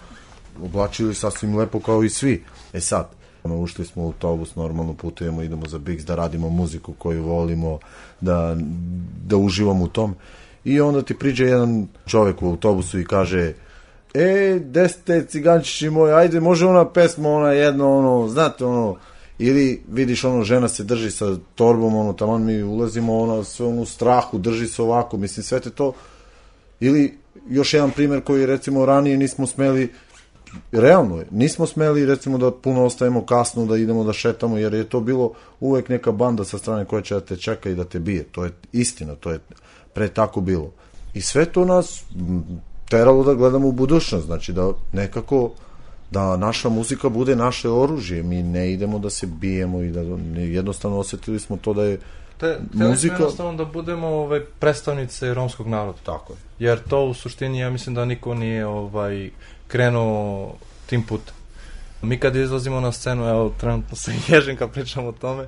oblačili 0.62 1.14
sasvim 1.14 1.57
lepo 1.57 1.80
kao 1.80 2.04
i 2.04 2.11
svi. 2.11 2.45
E 2.73 2.80
sad, 2.80 3.09
ono, 3.45 3.61
ušli 3.61 3.85
smo 3.85 4.02
u 4.02 4.07
autobus, 4.07 4.57
normalno 4.57 4.95
putujemo, 4.95 5.42
idemo 5.42 5.66
za 5.66 5.78
Bigs 5.78 6.04
da 6.04 6.14
radimo 6.14 6.49
muziku 6.49 6.92
koju 6.92 7.23
volimo, 7.23 7.78
da, 8.21 8.57
da 9.26 9.37
uživamo 9.37 9.85
u 9.85 9.88
tom. 9.88 10.14
I 10.64 10.80
onda 10.80 11.02
ti 11.02 11.14
priđe 11.14 11.45
jedan 11.45 11.88
čovek 12.07 12.42
u 12.42 12.47
autobusu 12.47 13.00
i 13.00 13.04
kaže 13.04 13.52
e, 14.18 14.58
gde 14.58 14.88
ste 14.88 15.26
cigančići 15.28 15.90
moji, 15.90 16.12
ajde, 16.12 16.40
može 16.40 16.66
ona 16.66 16.88
pesma, 16.88 17.28
ona 17.28 17.52
jedno, 17.52 17.98
ono, 17.98 18.28
znate, 18.28 18.64
ono, 18.64 18.96
ili 19.38 19.82
vidiš 19.88 20.25
ono, 20.25 20.44
žena 20.44 20.68
se 20.68 20.84
drži 20.84 21.10
sa 21.10 21.37
torbom, 21.54 21.94
ono, 21.94 22.12
tamo 22.12 22.38
mi 22.38 22.62
ulazimo, 22.62 23.18
ona 23.18 23.44
sve 23.44 23.66
ono 23.66 23.84
strahu, 23.84 24.38
drži 24.38 24.66
se 24.66 24.82
ovako, 24.82 25.16
mislim, 25.16 25.44
sve 25.44 25.60
te 25.60 25.70
to, 25.70 25.92
ili 26.80 27.18
još 27.48 27.75
jedan 27.75 27.90
primer 27.90 28.20
koji 28.20 28.46
recimo 28.46 28.87
ranije 28.87 29.16
nismo 29.16 29.46
smeli 29.46 29.92
realno 30.72 31.18
je, 31.18 31.26
nismo 31.30 31.66
smeli 31.66 32.06
recimo 32.06 32.38
da 32.38 32.50
puno 32.50 32.84
ostajemo 32.84 33.26
kasno, 33.26 33.66
da 33.66 33.76
idemo 33.76 34.04
da 34.04 34.12
šetamo, 34.12 34.58
jer 34.58 34.75
je 34.75 34.84
to 34.84 35.00
bilo 35.00 35.32
uvek 35.60 35.88
neka 35.88 36.12
banda 36.12 36.44
sa 36.44 36.58
strane 36.58 36.84
koja 36.84 37.02
će 37.02 37.14
da 37.14 37.20
te 37.20 37.37
čeka 37.37 37.70
i 37.70 37.75
da 37.75 37.84
te 37.84 37.98
bije. 37.98 38.25
To 38.25 38.44
je 38.44 38.52
istina, 38.72 39.14
to 39.14 39.30
je 39.30 39.38
pre 39.94 40.08
tako 40.08 40.40
bilo. 40.40 40.72
I 41.14 41.20
sve 41.20 41.44
to 41.44 41.64
nas 41.64 42.04
teralo 42.88 43.25
da 43.25 43.35
gledamo 43.35 43.68
u 43.68 43.73
budućnost, 43.73 44.26
znači 44.26 44.52
da 44.52 44.73
nekako 44.92 45.50
da 46.11 46.37
naša 46.37 46.68
muzika 46.68 47.09
bude 47.09 47.37
naše 47.37 47.71
oružje, 47.71 48.23
mi 48.23 48.42
ne 48.42 48.73
idemo 48.73 48.99
da 48.99 49.11
se 49.11 49.26
bijemo 49.26 49.83
i 49.83 49.90
da 49.90 50.00
jednostavno 50.35 50.99
osetili 50.99 51.40
smo 51.40 51.57
to 51.57 51.75
da 51.75 51.83
je 51.83 51.99
Te, 52.38 52.59
muzika... 52.73 53.14
jednostavno 53.14 53.54
da 53.54 53.64
budemo 53.64 54.07
ovaj, 54.07 54.40
predstavnice 54.59 55.35
romskog 55.35 55.66
naroda. 55.66 55.99
Tako 56.04 56.33
je. 56.33 56.38
Jer 56.59 56.78
to 56.88 57.04
u 57.04 57.14
suštini, 57.14 57.59
ja 57.59 57.71
mislim 57.71 57.95
da 57.95 58.04
niko 58.04 58.35
nije 58.35 58.66
ovaj, 58.66 59.30
krenuo 59.68 60.54
tim 60.87 61.02
putem. 61.02 61.35
Mi 62.02 62.21
kad 62.21 62.37
izlazimo 62.37 62.80
na 62.80 62.92
scenu, 62.92 63.28
evo, 63.28 63.52
trenutno 63.61 63.97
se 63.97 64.12
ježim 64.28 64.57
kad 64.57 64.71
pričam 64.71 65.07
o 65.07 65.12
tome, 65.12 65.47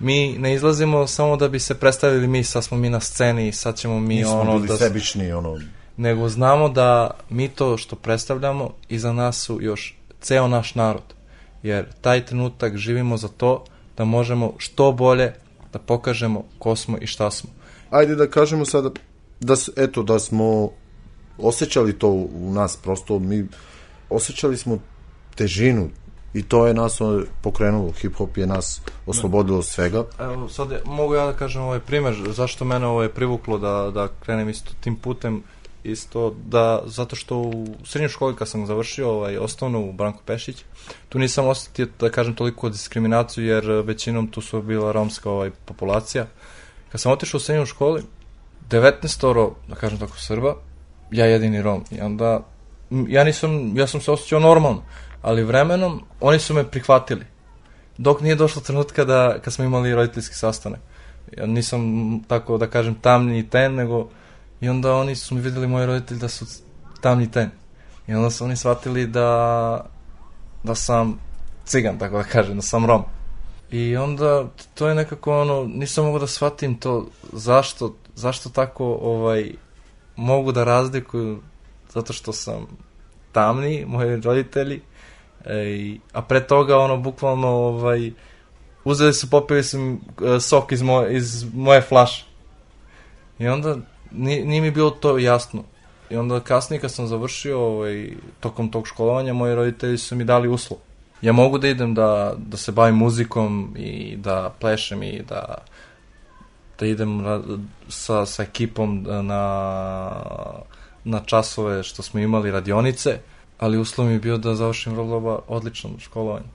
mi 0.00 0.38
ne 0.38 0.54
izlazimo 0.54 1.06
samo 1.06 1.36
da 1.36 1.48
bi 1.48 1.58
se 1.58 1.74
predstavili 1.74 2.26
mi, 2.26 2.44
sad 2.44 2.64
smo 2.64 2.76
mi 2.76 2.90
na 2.90 3.00
sceni 3.00 3.52
sad 3.52 3.76
ćemo 3.76 4.00
mi 4.00 4.14
Nismo 4.14 4.40
ono... 4.40 4.54
bili 4.54 4.68
da, 4.68 4.76
sebični, 4.76 5.32
ono... 5.32 5.58
Nego 5.96 6.28
znamo 6.28 6.68
da 6.68 7.10
mi 7.30 7.48
to 7.48 7.76
što 7.76 7.96
predstavljamo, 7.96 8.70
iza 8.88 9.12
nas 9.12 9.36
su 9.36 9.58
još 9.60 9.96
ceo 10.20 10.48
naš 10.48 10.74
narod. 10.74 11.14
Jer 11.62 11.86
taj 12.00 12.26
trenutak 12.26 12.76
živimo 12.76 13.16
za 13.16 13.28
to 13.28 13.64
da 13.96 14.04
možemo 14.04 14.52
što 14.58 14.92
bolje 14.92 15.32
da 15.72 15.78
pokažemo 15.78 16.44
ko 16.58 16.76
smo 16.76 16.98
i 16.98 17.06
šta 17.06 17.30
smo. 17.30 17.50
Ajde 17.90 18.14
da 18.14 18.30
kažemo 18.30 18.64
sada 18.64 18.90
da, 19.40 19.54
eto, 19.76 20.02
da 20.02 20.18
smo 20.18 20.70
osjećali 21.38 21.98
to 21.98 22.08
u 22.08 22.52
nas, 22.52 22.76
prosto 22.76 23.18
mi 23.18 23.46
osjećali 24.10 24.56
smo 24.56 24.78
težinu 25.34 25.90
i 26.34 26.42
to 26.42 26.66
je 26.66 26.74
nas 26.74 26.98
pokrenulo, 27.42 27.92
hip-hop 28.02 28.38
je 28.38 28.46
nas 28.46 28.80
oslobodilo 29.06 29.58
od 29.58 29.66
svega. 29.66 30.04
Evo, 30.18 30.48
sad 30.48 30.68
mogu 30.84 31.14
ja 31.14 31.26
da 31.26 31.32
kažem 31.32 31.62
ovaj 31.62 31.80
primer, 31.80 32.14
zašto 32.30 32.64
mene 32.64 32.86
ovo 32.86 33.02
je 33.02 33.14
privuklo 33.14 33.58
da, 33.58 33.90
da 33.94 34.08
krenem 34.24 34.48
isto 34.48 34.72
tim 34.80 34.96
putem, 34.96 35.42
isto 35.84 36.34
da, 36.46 36.82
zato 36.86 37.16
što 37.16 37.38
u 37.38 37.66
srednjoj 37.84 38.08
školi 38.08 38.36
kad 38.36 38.48
sam 38.48 38.66
završio 38.66 39.10
ovaj, 39.10 39.36
osnovnu 39.38 39.88
u 39.88 39.92
Branko 39.92 40.22
Pešić, 40.26 40.64
tu 41.08 41.18
nisam 41.18 41.48
osetio, 41.48 41.88
da 42.00 42.10
kažem, 42.10 42.34
toliko 42.34 42.68
diskriminaciju, 42.68 43.46
jer 43.46 43.64
većinom 43.64 44.28
tu 44.28 44.40
su 44.40 44.62
bila 44.62 44.92
romska 44.92 45.30
ovaj, 45.30 45.50
populacija. 45.64 46.26
Kad 46.92 47.00
sam 47.00 47.12
otišao 47.12 47.38
u 47.38 47.40
srednju 47.40 47.66
školi, 47.66 48.02
19 48.70 49.52
da 49.68 49.74
kažem 49.74 49.98
tako, 49.98 50.16
Srba, 50.18 50.56
ja 51.10 51.26
jedini 51.26 51.62
Rom. 51.62 51.84
I 51.90 52.00
onda, 52.00 52.40
ja 53.08 53.24
nisam, 53.24 53.76
ja 53.76 53.86
sam 53.86 54.00
se 54.00 54.10
osjećao 54.10 54.40
normalno, 54.40 54.82
ali 55.22 55.44
vremenom 55.44 56.02
oni 56.20 56.38
su 56.38 56.54
me 56.54 56.70
prihvatili. 56.70 57.26
Dok 57.98 58.20
nije 58.20 58.34
došlo 58.34 58.62
trenutka 58.62 59.04
da, 59.04 59.38
kad 59.44 59.52
smo 59.52 59.64
imali 59.64 59.94
roditeljski 59.94 60.34
sastanak. 60.34 60.80
Ja 61.36 61.46
nisam, 61.46 61.80
tako 62.28 62.58
da 62.58 62.66
kažem, 62.66 62.94
tamni 62.94 63.38
i 63.38 63.48
ten, 63.48 63.74
nego 63.74 64.08
i 64.60 64.68
onda 64.68 64.94
oni 64.94 65.16
su 65.16 65.34
mi 65.34 65.40
videli 65.40 65.66
moji 65.66 65.86
roditelji 65.86 66.20
da 66.20 66.28
su 66.28 66.46
tamni 67.00 67.30
ten. 67.30 67.50
I 68.06 68.14
onda 68.14 68.30
su 68.30 68.44
oni 68.44 68.56
shvatili 68.56 69.06
da, 69.06 69.86
da 70.62 70.74
sam 70.74 71.18
cigan, 71.64 71.98
tako 71.98 72.16
da 72.16 72.24
kažem, 72.24 72.56
da 72.56 72.62
sam 72.62 72.86
Rom. 72.86 73.02
I 73.70 73.96
onda 73.96 74.46
to 74.74 74.88
je 74.88 74.94
nekako 74.94 75.40
ono, 75.40 75.64
nisam 75.64 76.04
mogao 76.04 76.20
da 76.20 76.26
shvatim 76.26 76.74
to 76.74 77.08
zašto, 77.32 77.94
zašto 78.14 78.48
tako 78.48 78.98
ovaj, 79.02 79.52
mogu 80.16 80.52
da 80.52 80.64
razlikuju 80.64 81.40
zato 81.92 82.12
što 82.12 82.32
sam 82.32 82.66
tamni, 83.32 83.84
moji 83.86 84.20
roditelji, 84.20 84.80
e, 85.44 85.96
a 86.12 86.22
pre 86.22 86.46
toga 86.46 86.78
ono 86.78 86.96
bukvalno 86.96 87.48
ovaj, 87.48 88.12
uzeli 88.84 89.14
su, 89.14 89.30
popili 89.30 89.62
su 89.62 89.96
e, 90.36 90.40
sok 90.40 90.72
iz 90.72 90.82
moje, 90.82 91.16
iz 91.16 91.54
moje 91.54 91.80
flaše. 91.80 92.26
I 93.38 93.48
onda 93.48 93.76
nije, 94.12 94.44
nije 94.44 94.60
mi 94.60 94.70
bilo 94.70 94.90
to 94.90 95.18
jasno. 95.18 95.62
I 96.10 96.16
onda 96.16 96.40
kasnije 96.40 96.80
kad 96.80 96.92
sam 96.92 97.06
završio 97.06 97.60
ovaj, 97.60 98.10
tokom 98.40 98.70
tog 98.70 98.86
školovanja, 98.86 99.32
moji 99.32 99.54
roditelji 99.54 99.98
su 99.98 100.16
mi 100.16 100.24
dali 100.24 100.48
uslov. 100.48 100.78
Ja 101.22 101.32
mogu 101.32 101.58
da 101.58 101.68
idem 101.68 101.94
da, 101.94 102.34
da 102.36 102.56
se 102.56 102.72
bavim 102.72 102.94
muzikom 102.94 103.74
i 103.78 104.16
da 104.16 104.52
plešem 104.60 105.02
i 105.02 105.22
da 105.28 105.54
da 106.80 106.86
idem 106.86 107.24
sa, 107.88 108.26
sa 108.26 108.42
ekipom 108.42 109.02
na, 109.22 110.12
na 111.04 111.20
časove 111.26 111.82
što 111.82 112.02
smo 112.02 112.20
imali 112.20 112.50
radionice, 112.50 113.18
ali 113.58 113.78
uslov 113.78 114.06
mi 114.06 114.12
je 114.12 114.18
bio 114.18 114.38
da 114.38 114.54
završim 114.54 114.94
vrlo 114.94 115.42
odlično 115.48 115.90
školovanje. 115.98 116.46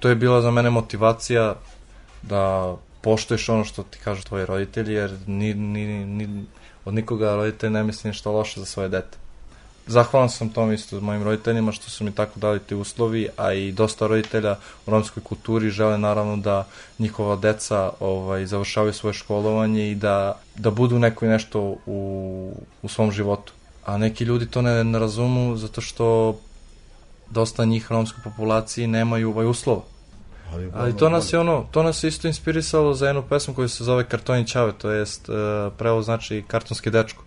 To 0.00 0.08
je 0.08 0.14
bila 0.14 0.42
za 0.42 0.50
mene 0.50 0.70
motivacija 0.70 1.54
da 2.22 2.74
poštuješ 3.00 3.48
ono 3.48 3.64
što 3.64 3.82
ti 3.82 3.98
kažu 4.04 4.22
tvoji 4.22 4.46
roditelji, 4.46 4.92
jer 4.94 5.18
ni, 5.26 5.54
ni, 5.54 6.06
ni, 6.06 6.44
od 6.84 6.94
nikoga 6.94 7.36
roditelj 7.36 7.70
ne 7.70 7.82
misli 7.84 8.08
ništa 8.08 8.30
loše 8.30 8.60
za 8.60 8.66
svoje 8.66 8.88
dete. 8.88 9.22
Zahvalan 9.86 10.30
sam 10.30 10.48
tom 10.48 10.72
isto 10.72 11.00
mojim 11.00 11.22
roditeljima 11.22 11.72
što 11.72 11.90
su 11.90 12.04
mi 12.04 12.12
tako 12.12 12.40
dali 12.40 12.58
ti 12.58 12.74
uslovi, 12.74 13.28
a 13.36 13.52
i 13.52 13.72
dosta 13.72 14.06
roditelja 14.06 14.56
u 14.86 14.90
romskoj 14.90 15.22
kulturi 15.22 15.70
žele 15.70 15.98
naravno 15.98 16.36
da 16.36 16.66
njihova 16.98 17.36
deca 17.36 17.90
ovaj, 18.00 18.46
završavaju 18.46 18.92
svoje 18.92 19.14
školovanje 19.14 19.90
i 19.90 19.94
da, 19.94 20.40
da 20.56 20.70
budu 20.70 20.98
neko 20.98 21.24
i 21.24 21.28
nešto 21.28 21.76
u, 21.86 22.52
u 22.82 22.88
svom 22.88 23.12
životu. 23.12 23.52
A 23.84 23.98
neki 23.98 24.24
ljudi 24.24 24.46
to 24.46 24.62
ne, 24.62 24.84
ne 24.84 24.98
razumu 24.98 25.56
zato 25.56 25.80
što 25.80 26.36
dosta 27.30 27.64
njih 27.64 27.92
romskoj 27.92 28.22
populaciji 28.24 28.86
nemaju 28.86 29.30
ovaj 29.30 29.46
uslova. 29.46 29.82
Ali, 30.52 30.70
Ali 30.74 30.96
to 30.96 31.08
nas 31.08 31.32
je 31.32 31.38
ono, 31.38 31.66
to 31.70 31.82
nas 31.82 32.04
je 32.04 32.08
isto 32.08 32.28
inspirisalo 32.28 32.94
za 32.94 33.06
jednu 33.06 33.22
pesmu 33.22 33.54
koju 33.54 33.68
se 33.68 33.84
zove 33.84 34.04
Kartoni 34.04 34.46
Ćave, 34.46 34.72
to 34.72 34.90
jest 34.90 35.28
uh, 35.28 35.34
pravo 35.78 36.02
znači 36.02 36.44
kartonski 36.46 36.90
dečko. 36.90 37.24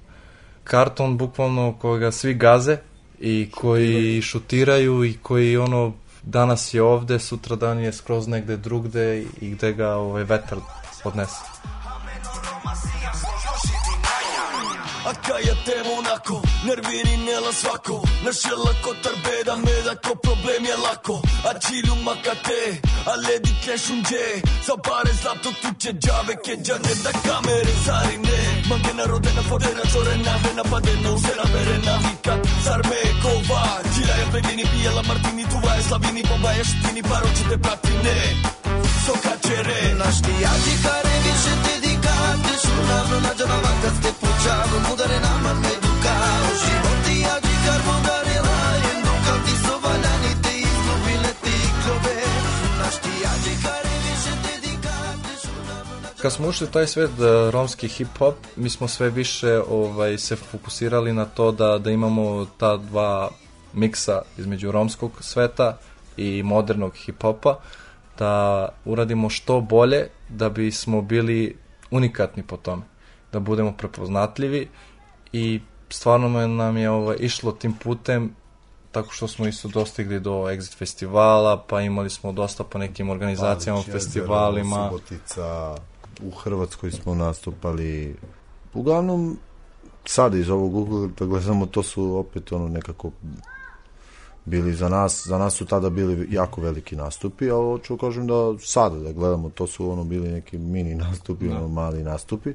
Karton 0.63 1.17
bukvalno 1.17 1.75
koga 1.82 2.12
svi 2.12 2.34
gaze 2.34 2.77
i 3.20 3.50
koji 3.51 4.22
šutiraju 4.22 5.03
i 5.03 5.17
koji 5.22 5.58
ono 5.58 5.94
danas 6.24 6.74
je 6.74 6.82
ovde, 6.82 7.20
sutra 7.20 7.55
dan 7.55 7.79
je 7.79 7.94
skroz 7.94 8.27
negde 8.27 8.58
drugde 8.58 9.22
i 9.41 9.50
gde 9.50 9.74
ga 9.74 9.89
ovaj 9.96 10.24
vetar 10.24 10.58
odnese. 11.03 11.36
A 15.05 15.13
kaj 15.13 15.41
je 15.41 15.55
tem 15.65 15.86
onako, 16.00 16.41
Nerviri 16.67 17.17
nela 17.17 17.51
svako 17.53 17.95
Našela 18.25 18.72
ko 18.84 18.91
tarbeda 19.03 19.55
me 19.65 19.75
da 19.88 19.93
ko 20.05 20.13
problem 20.25 20.62
je 20.69 20.75
lako 20.86 21.15
A 21.50 21.51
čilu 21.63 21.95
makate 22.07 22.62
A 23.12 23.13
ledi 23.25 23.53
cash 23.63 23.89
unđe 23.93 24.25
Sa 24.65 24.74
bare 24.86 25.12
zlato 25.22 25.50
tuče 25.62 25.91
džave 26.03 26.36
ke 26.45 26.53
džane 26.65 26.93
da 27.05 27.12
kamere 27.25 27.74
zarine 27.86 28.39
Mangena 28.69 29.03
rodena 29.12 29.43
fodena 29.50 29.84
čorena 29.91 30.34
vena 30.43 30.63
padena 30.72 31.10
usena 31.15 31.45
verena 31.53 31.93
vika 32.03 32.36
Sarme 32.65 33.01
kova 33.22 33.63
Čila 33.93 34.15
je 34.19 34.25
plemini 34.31 34.65
pijela 34.72 35.01
martini 35.10 35.45
Tuva 35.51 35.72
je 35.77 35.84
slavini 35.88 36.24
bomba 36.29 36.51
je 36.57 36.63
štini 36.69 37.01
Paro 37.10 37.29
če 37.36 37.43
te 37.50 37.57
pratine 37.65 38.17
Soka 39.05 39.34
čere 39.45 39.79
Naš 40.01 40.17
ti 40.25 40.34
jači 40.43 40.74
kare 40.84 41.15
više 41.25 41.53
te 41.63 41.74
dikate 41.84 42.53
Šunavno 42.63 43.17
nađana 43.25 43.57
vakat 43.65 43.95
te 44.03 44.12
počavno 44.22 44.77
Mudare 44.88 45.19
nama 45.27 45.53
ne 45.63 45.84
Kad 56.25 56.33
smo 56.33 56.47
ušli 56.47 56.67
taj 56.67 56.88
svet 56.88 57.12
da, 57.17 57.50
romski 57.50 57.88
hip-hop, 57.88 58.33
mi 58.55 58.69
smo 58.69 58.88
sve 58.88 59.09
više 59.09 59.62
ovaj, 59.69 60.17
se 60.17 60.35
fokusirali 60.35 61.13
na 61.13 61.25
to 61.25 61.51
da, 61.51 61.77
da 61.77 61.91
imamo 61.91 62.45
ta 62.57 62.77
dva 62.77 63.29
miksa 63.74 64.21
između 64.38 64.71
romskog 64.71 65.12
sveta 65.19 65.77
i 66.17 66.43
modernog 66.43 66.93
hip-hopa, 66.93 67.55
da 68.19 68.69
uradimo 68.85 69.29
što 69.29 69.62
bolje 69.62 70.07
da 70.29 70.50
bismo 70.50 71.01
bili 71.01 71.57
unikatni 71.91 72.43
po 72.43 72.57
tome, 72.57 72.83
da 73.31 73.39
budemo 73.39 73.71
prepoznatljivi 73.71 74.67
i 75.33 75.62
stvarno 75.89 76.47
nam 76.47 76.77
je 76.77 76.89
ovaj, 76.89 77.17
išlo 77.19 77.51
tim 77.51 77.73
putem 77.73 78.35
tako 78.91 79.13
što 79.13 79.27
smo 79.27 79.47
isto 79.47 79.67
dostigli 79.67 80.19
do 80.19 80.31
Exit 80.31 80.77
festivala, 80.77 81.63
pa 81.69 81.81
imali 81.81 82.09
smo 82.09 82.31
dosta 82.31 82.63
po 82.63 82.77
nekim 82.77 83.09
organizacijama, 83.09 83.79
Jezero, 83.79 83.99
festivalima. 83.99 84.89
Subotica, 84.89 85.75
u 86.21 86.31
Hrvatskoj 86.31 86.91
smo 86.91 87.15
nastupali. 87.15 88.15
Uglavnom, 88.73 89.37
sada 90.05 90.37
iz 90.37 90.49
ovog 90.49 90.75
ugla 90.75 91.07
da 91.19 91.25
gledamo, 91.25 91.65
to 91.65 91.83
su 91.83 92.17
opet 92.17 92.51
ono 92.51 92.67
nekako 92.67 93.11
bili 94.45 94.73
za 94.73 94.89
nas, 94.89 95.27
za 95.27 95.37
nas 95.37 95.53
su 95.53 95.65
tada 95.65 95.89
bili 95.89 96.27
jako 96.31 96.61
veliki 96.61 96.95
nastupi, 96.95 97.49
ali 97.49 97.63
hoću 97.65 97.97
kažem 97.97 98.27
da 98.27 98.57
sada 98.59 98.95
da 98.95 99.11
gledamo, 99.11 99.49
to 99.49 99.67
su 99.67 99.91
ono 99.91 100.03
bili 100.03 100.29
neki 100.29 100.57
mini 100.57 100.95
nastupi, 100.95 101.47
Da. 101.47 101.57
ono 101.57 101.67
mali 101.67 102.03
nastupi. 102.03 102.53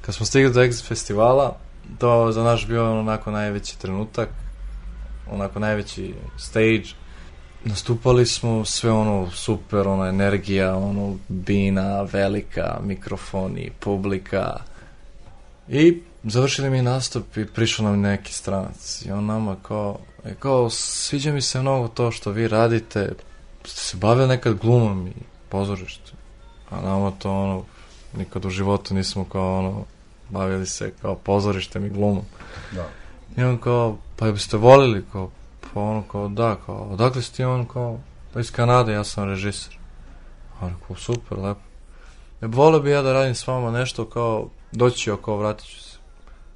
Kad 0.00 0.14
smo 0.14 0.26
stigli 0.26 0.52
do 0.52 0.60
Exit 0.60 0.88
festivala, 0.88 1.56
to 1.98 2.32
za 2.32 2.42
naš 2.42 2.66
bio 2.66 3.00
onako 3.00 3.30
najveći 3.30 3.78
trenutak, 3.78 4.28
onako 5.30 5.58
najveći 5.58 6.14
stage. 6.38 6.84
Nastupali 7.64 8.26
smo 8.26 8.64
sve 8.64 8.90
ono 8.90 9.30
super, 9.30 9.88
ona 9.88 10.08
energija, 10.08 10.76
ono 10.76 11.16
bina, 11.28 12.02
velika, 12.02 12.78
mikrofoni, 12.84 13.70
publika. 13.80 14.60
I 15.68 16.02
završili 16.24 16.70
mi 16.70 16.82
nastup 16.82 17.36
i 17.36 17.46
prišao 17.46 17.86
nam 17.86 18.00
neki 18.00 18.32
stranac. 18.32 19.02
I 19.06 19.10
on 19.10 19.26
nama 19.26 19.56
kao, 19.62 19.98
e, 20.24 20.34
kao, 20.34 20.70
sviđa 20.70 21.32
mi 21.32 21.42
se 21.42 21.60
mnogo 21.60 21.88
to 21.88 22.10
što 22.10 22.30
vi 22.30 22.48
radite. 22.48 23.12
Ste 23.64 23.80
se 23.80 23.96
bavili 23.96 24.28
nekad 24.28 24.58
glumom 24.58 25.06
i 25.08 25.22
pozorištem. 25.48 26.16
A 26.70 26.80
nama 26.80 27.10
to 27.10 27.32
ono, 27.32 27.64
nikad 28.16 28.44
u 28.44 28.50
životu 28.50 28.94
nismo 28.94 29.24
kao 29.24 29.58
ono, 29.58 29.84
bavili 30.30 30.66
se 30.66 30.92
kao 31.02 31.14
pozorištem 31.14 31.86
i 31.86 31.90
glumom. 31.90 32.24
Da. 32.72 32.88
I 33.36 33.44
on 33.44 33.58
kao, 33.58 33.96
pa 34.16 34.32
biste 34.32 34.56
volili, 34.56 35.04
kao, 35.12 35.30
pa 35.74 35.80
ono 35.80 36.02
kao, 36.02 36.28
da, 36.28 36.56
kao, 36.66 36.88
odakle 36.90 37.22
si 37.22 37.34
ti 37.34 37.44
on 37.44 37.66
kao, 37.66 37.98
pa 38.32 38.40
iz 38.40 38.52
Kanade, 38.52 38.92
ja 38.92 39.04
sam 39.04 39.28
režiser. 39.28 39.78
A 40.60 40.68
rekao, 40.68 40.96
super, 40.96 41.38
lepo. 41.38 41.60
E, 42.40 42.46
volio 42.46 42.80
bi 42.80 42.90
ja 42.90 43.02
da 43.02 43.12
radim 43.12 43.34
s 43.34 43.46
vama 43.46 43.70
nešto 43.70 44.04
kao, 44.04 44.48
doći 44.72 44.98
ću, 44.98 45.16
kao, 45.16 45.36
vratit 45.36 45.66
ću 45.66 45.82
se. 45.82 45.98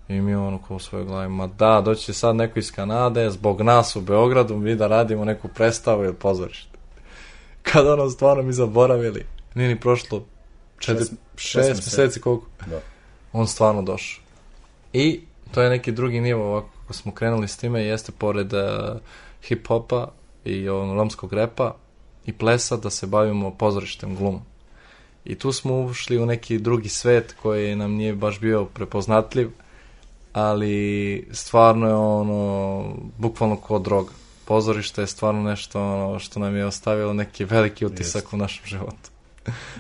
I 0.09 0.21
mi 0.21 0.35
ono 0.35 0.59
kao 0.59 0.77
u 0.77 0.81
svojoj 0.81 1.05
glavi, 1.05 1.29
ma 1.29 1.47
da, 1.47 1.81
doći 1.81 2.05
će 2.05 2.13
sad 2.13 2.37
neko 2.37 2.59
iz 2.59 2.73
Kanade, 2.73 3.31
zbog 3.31 3.61
nas 3.63 3.97
u 3.97 4.01
Beogradu, 4.01 4.57
mi 4.57 4.75
da 4.75 4.87
radimo 4.87 5.25
neku 5.25 5.49
predstavu 5.49 6.05
ili 6.05 6.15
pozorište. 6.15 6.79
Kad 7.73 7.87
ono 7.87 8.11
stvarno 8.11 8.43
mi 8.43 8.53
zaboravili, 8.53 9.27
nije 9.55 9.69
ni 9.69 9.81
prošlo 9.81 10.25
četiri, 10.79 11.05
Šest- 11.05 11.15
šest, 11.37 11.67
šest 11.67 11.87
mjeseci. 11.87 12.21
koliko? 12.21 12.47
Da. 12.67 12.81
On 13.35 13.47
stvarno 13.49 13.83
došao. 13.83 14.23
I 14.93 15.21
to 15.55 15.63
je 15.63 15.71
neki 15.71 15.93
drugi 15.93 16.21
nivo 16.21 16.45
ovako 16.45 16.69
kako 16.81 16.93
smo 16.93 17.13
krenuli 17.13 17.49
s 17.49 17.57
time 17.57 17.85
jeste 17.85 18.13
pored 18.13 18.53
uh, 18.53 18.61
hip-hopa 19.49 20.07
i 20.45 20.69
on, 20.69 20.97
romskog 20.97 21.33
repa 21.33 21.77
i 22.27 22.33
plesa 22.33 22.77
da 22.77 22.91
se 22.91 23.07
bavimo 23.07 23.51
pozorištem 23.51 24.17
glumom. 24.17 24.41
I 25.25 25.35
tu 25.35 25.53
smo 25.53 25.81
ušli 25.81 26.19
u 26.19 26.27
neki 26.27 26.59
drugi 26.59 26.89
svet 26.89 27.35
koji 27.43 27.77
nam 27.77 27.93
nije 27.93 28.15
baš 28.15 28.41
bio 28.41 28.65
prepoznatljiv, 28.65 29.51
ali 30.33 31.29
stvarno 31.33 31.87
je 31.87 31.95
ono 31.95 32.85
bukvalno 33.19 33.57
kao 33.57 33.79
droga. 33.79 34.13
Pozorište 34.45 35.01
je 35.01 35.07
stvarno 35.07 35.43
nešto 35.43 35.83
ono 35.83 36.19
što 36.19 36.41
nam 36.41 36.57
je 36.57 36.67
ostavilo 36.67 37.13
neki 37.13 37.45
veliki 37.45 37.87
utisak 37.87 38.33
u 38.33 38.37
našem 38.37 38.67
životu. 38.67 39.11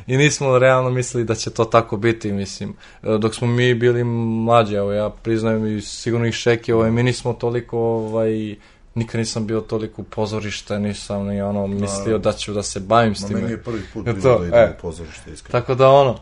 I 0.06 0.16
nismo 0.16 0.58
realno 0.58 0.90
mislili 0.90 1.24
da 1.24 1.34
će 1.34 1.50
to 1.50 1.64
tako 1.64 1.96
biti, 1.96 2.32
mislim. 2.32 2.76
E, 3.02 3.18
Dok 3.18 3.34
smo 3.34 3.46
mi 3.48 3.74
bili 3.74 4.04
mlađi, 4.04 4.74
evo 4.74 4.92
ja 4.92 5.10
priznajem 5.10 5.76
i 5.76 5.80
sigurno 5.80 6.26
ih 6.26 6.34
šeki, 6.34 6.72
ovaj, 6.72 6.90
mi 6.90 7.02
nismo 7.02 7.32
toliko, 7.32 7.78
ovaj, 7.78 8.56
nikad 8.94 9.18
nisam 9.18 9.46
bio 9.46 9.60
toliko 9.60 10.02
u 10.02 10.04
pozorište, 10.04 10.78
nisam 10.78 11.26
ni 11.26 11.42
ono 11.42 11.66
mislio 11.66 12.18
da 12.18 12.32
ću 12.32 12.52
da 12.52 12.62
se 12.62 12.80
bavim 12.80 13.14
s 13.14 13.20
Ma 13.22 13.28
time. 13.28 13.40
meni 13.40 13.52
je 13.52 13.62
prvi 13.62 13.82
put 13.92 14.04
bilo 14.04 14.20
to, 14.22 14.38
da 14.38 14.46
idem 14.46 14.60
e. 14.60 14.74
u 14.78 14.82
pozorište, 14.82 15.30
iskreno. 15.32 15.60
Tako 15.60 15.74
da 15.74 15.90
ono, 15.90 16.18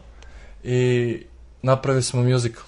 i 0.64 1.18
napravili 1.62 2.02
smo 2.02 2.22
musical 2.22 2.64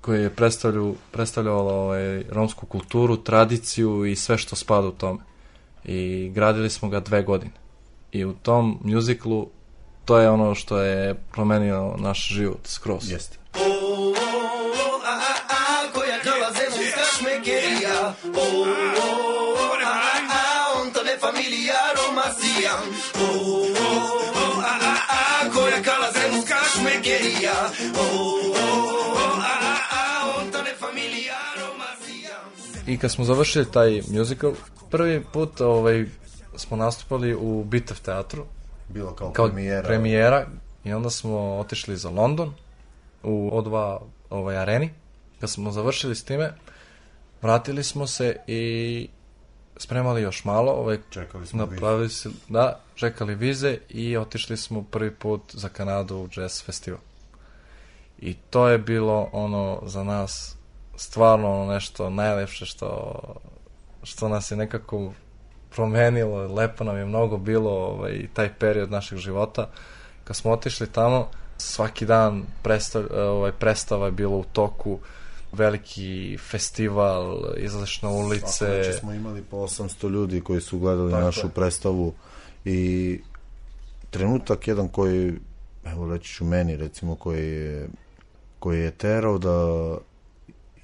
koji 0.00 0.22
je 0.22 0.30
predstavljao, 0.30 0.94
predstavljao 1.12 1.58
ovaj, 1.58 2.22
romsku 2.30 2.66
kulturu, 2.66 3.16
tradiciju 3.16 4.04
i 4.04 4.16
sve 4.16 4.38
što 4.38 4.56
spada 4.56 4.86
u 4.88 4.92
tome. 4.92 5.20
I 5.84 6.30
gradili 6.34 6.70
smo 6.70 6.88
ga 6.88 7.00
dve 7.00 7.22
godine. 7.22 7.52
I 8.12 8.24
u 8.24 8.32
tom 8.32 8.78
muziklu 8.82 9.48
to 10.04 10.18
je 10.18 10.30
ono 10.30 10.54
što 10.54 10.78
je 10.78 11.14
promenio 11.32 11.94
naš 11.98 12.28
život 12.28 12.60
skroz. 12.64 13.10
Jeste. 13.10 13.38
koja 15.94 16.16
dolaze 16.24 16.64
O, 18.34 18.40
o, 18.40 18.64
o, 18.64 19.64
a, 19.84 19.90
a, 19.90 20.14
a, 20.30 20.80
on 20.80 20.92
to 20.92 21.02
ne 21.02 21.18
familija 21.20 21.80
romasija 21.96 22.72
O, 23.14 23.24
o, 23.24 23.64
o, 24.34 24.60
a, 24.60 24.74
a, 24.82 24.94
a, 25.10 25.50
koja 25.54 25.76
O, 27.94 28.00
o, 28.00 28.24
o, 28.24 29.28
a, 29.38 29.54
a, 29.60 29.76
a, 29.90 30.38
on 30.38 30.50
to 30.52 30.62
ne 30.62 30.74
familija 30.80 31.38
romasija 31.60 32.40
I 32.86 32.98
kad 32.98 33.12
smo 33.12 33.24
završili 33.24 33.70
taj 33.70 34.02
musical, 34.08 34.52
prvi 34.90 35.24
put 35.32 35.60
ovaj, 35.60 36.06
smo 36.56 36.76
nastupali 36.76 37.34
u 37.34 37.64
Bitev 37.64 38.00
teatru. 38.00 38.46
Bilo 38.88 39.14
kao 39.14 39.32
premijera. 39.32 39.88
premijera. 39.88 40.46
I 40.84 40.92
onda 40.92 41.10
smo 41.10 41.38
otišli 41.38 41.96
za 41.96 42.10
London 42.10 42.54
u 43.22 43.50
O2 43.50 43.98
ovaj, 44.30 44.56
areni. 44.56 44.90
Kad 45.40 45.50
smo 45.50 45.72
završili 45.72 46.14
s 46.14 46.24
time, 46.24 46.52
vratili 47.42 47.84
smo 47.84 48.06
se 48.06 48.36
i 48.46 49.08
spremali 49.76 50.22
još 50.22 50.44
malo. 50.44 50.72
Ovaj, 50.72 50.98
Čekali 51.10 51.46
smo 51.46 51.66
napravili 51.66 52.08
se, 52.08 52.30
Da, 52.48 52.80
čekali 52.94 53.34
vize 53.34 53.78
i 53.88 54.16
otišli 54.16 54.56
smo 54.56 54.82
prvi 54.82 55.10
put 55.10 55.42
za 55.52 55.68
Kanadu 55.68 56.16
u 56.16 56.28
jazz 56.36 56.62
festival. 56.62 57.00
I 58.18 58.34
to 58.34 58.68
je 58.68 58.78
bilo 58.78 59.28
ono 59.32 59.82
za 59.86 60.04
nas 60.04 60.56
stvarno 60.96 61.60
ono 61.60 61.72
nešto 61.72 62.10
najlepše 62.10 62.66
što, 62.66 63.20
što 64.02 64.28
nas 64.28 64.50
je 64.50 64.56
nekako 64.56 65.12
promenilo, 65.74 66.54
lepo 66.54 66.84
nam 66.84 66.96
je 66.96 67.04
mnogo 67.04 67.36
bilo 67.36 67.70
ovaj, 67.70 68.26
taj 68.32 68.54
period 68.58 68.90
našeg 68.90 69.18
života. 69.18 69.68
Kad 70.24 70.36
smo 70.36 70.52
otišli 70.52 70.86
tamo, 70.86 71.28
svaki 71.56 72.06
dan 72.06 72.42
predstav, 72.62 73.04
ovaj, 73.14 73.52
predstava 73.52 74.06
je 74.06 74.12
bilo 74.12 74.36
u 74.36 74.44
toku, 74.52 74.98
veliki 75.52 76.38
festival, 76.50 77.40
izlaziš 77.56 78.02
na 78.02 78.08
ulice. 78.08 78.84
Svako 78.84 78.98
smo 79.00 79.12
imali 79.12 79.42
po 79.42 79.56
800 79.56 80.10
ljudi 80.10 80.40
koji 80.40 80.60
su 80.60 80.78
gledali 80.78 81.10
Tako 81.10 81.24
našu 81.24 81.46
je. 81.46 81.50
predstavu 81.50 82.14
i 82.64 83.20
trenutak 84.10 84.68
jedan 84.68 84.88
koji, 84.88 85.32
evo 85.84 86.12
reći 86.12 86.32
ću 86.32 86.44
meni 86.44 86.76
recimo, 86.76 87.14
koji 87.14 87.48
je, 87.48 87.88
koji 88.58 88.80
je 88.80 88.90
terao 88.90 89.38
da 89.38 89.96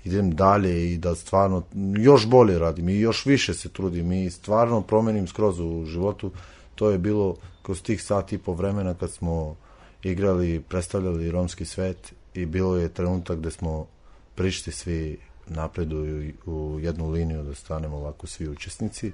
idem 0.05 0.31
dalje 0.35 0.93
i 0.93 0.99
da 0.99 1.15
stvarno 1.15 1.63
još 1.99 2.27
bolje 2.27 2.59
radim 2.59 2.89
i 2.89 3.01
još 3.01 3.27
više 3.27 3.55
se 3.55 3.69
trudim 3.69 4.13
i 4.13 4.31
stvarno 4.31 4.81
promenim 4.81 5.27
skroz 5.27 5.61
u 5.61 5.85
životu. 5.87 6.31
To 6.75 6.91
je 6.91 6.99
bilo 6.99 7.37
kroz 7.63 7.83
tih 7.83 8.03
sat 8.03 8.33
i 8.33 8.39
po 8.39 8.53
vremena 8.53 8.95
kad 8.95 9.11
smo 9.11 9.57
igrali, 10.03 10.61
predstavljali 10.69 11.31
romski 11.31 11.65
svet 11.65 12.13
i 12.35 12.47
bilo 12.47 12.77
je 12.77 12.89
trenutak 12.89 13.39
gde 13.39 13.51
smo 13.51 13.87
Prišti 14.35 14.73
svi 14.73 15.19
napreduju 15.47 16.33
u 16.47 16.79
jednu 16.81 17.11
liniju 17.11 17.43
da 17.43 17.55
stanemo 17.55 17.97
ovako 17.97 18.27
svi 18.27 18.49
učesnici. 18.49 19.13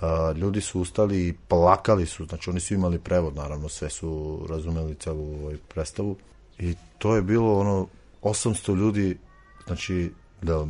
A, 0.00 0.32
ljudi 0.36 0.60
su 0.60 0.80
ustali 0.80 1.28
i 1.28 1.34
plakali 1.48 2.06
su, 2.06 2.24
znači 2.24 2.50
oni 2.50 2.60
su 2.60 2.74
imali 2.74 2.98
prevod, 2.98 3.36
naravno, 3.36 3.68
sve 3.68 3.90
su 3.90 4.40
razumeli 4.48 4.94
celu 4.94 5.44
ovaj 5.44 5.56
predstavu. 5.68 6.16
I 6.58 6.74
to 6.98 7.16
je 7.16 7.22
bilo 7.22 7.58
ono 7.60 7.86
800 8.22 8.76
ljudi, 8.76 9.18
znači 9.66 10.12
da 10.42 10.66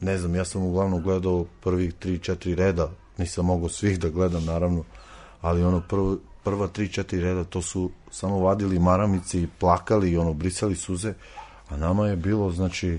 ne 0.00 0.18
znam, 0.18 0.34
ja 0.34 0.44
sam 0.44 0.62
uglavnom 0.62 1.02
gledao 1.02 1.46
prvih 1.60 1.94
3-4 1.94 2.54
reda, 2.54 2.90
nisam 3.18 3.46
mogao 3.46 3.68
svih 3.68 4.00
da 4.00 4.08
gledam 4.08 4.44
naravno, 4.44 4.84
ali 5.40 5.64
ono 5.64 5.82
prvo, 5.88 6.18
prva 6.44 6.68
3-4 6.68 7.20
reda 7.20 7.44
to 7.44 7.62
su 7.62 7.90
samo 8.10 8.38
vadili 8.38 8.78
maramici 8.78 9.40
i 9.40 9.48
plakali 9.58 10.10
i 10.10 10.16
ono 10.16 10.32
brisali 10.32 10.76
suze, 10.76 11.14
a 11.68 11.76
nama 11.76 12.06
je 12.08 12.16
bilo 12.16 12.50
znači 12.52 12.98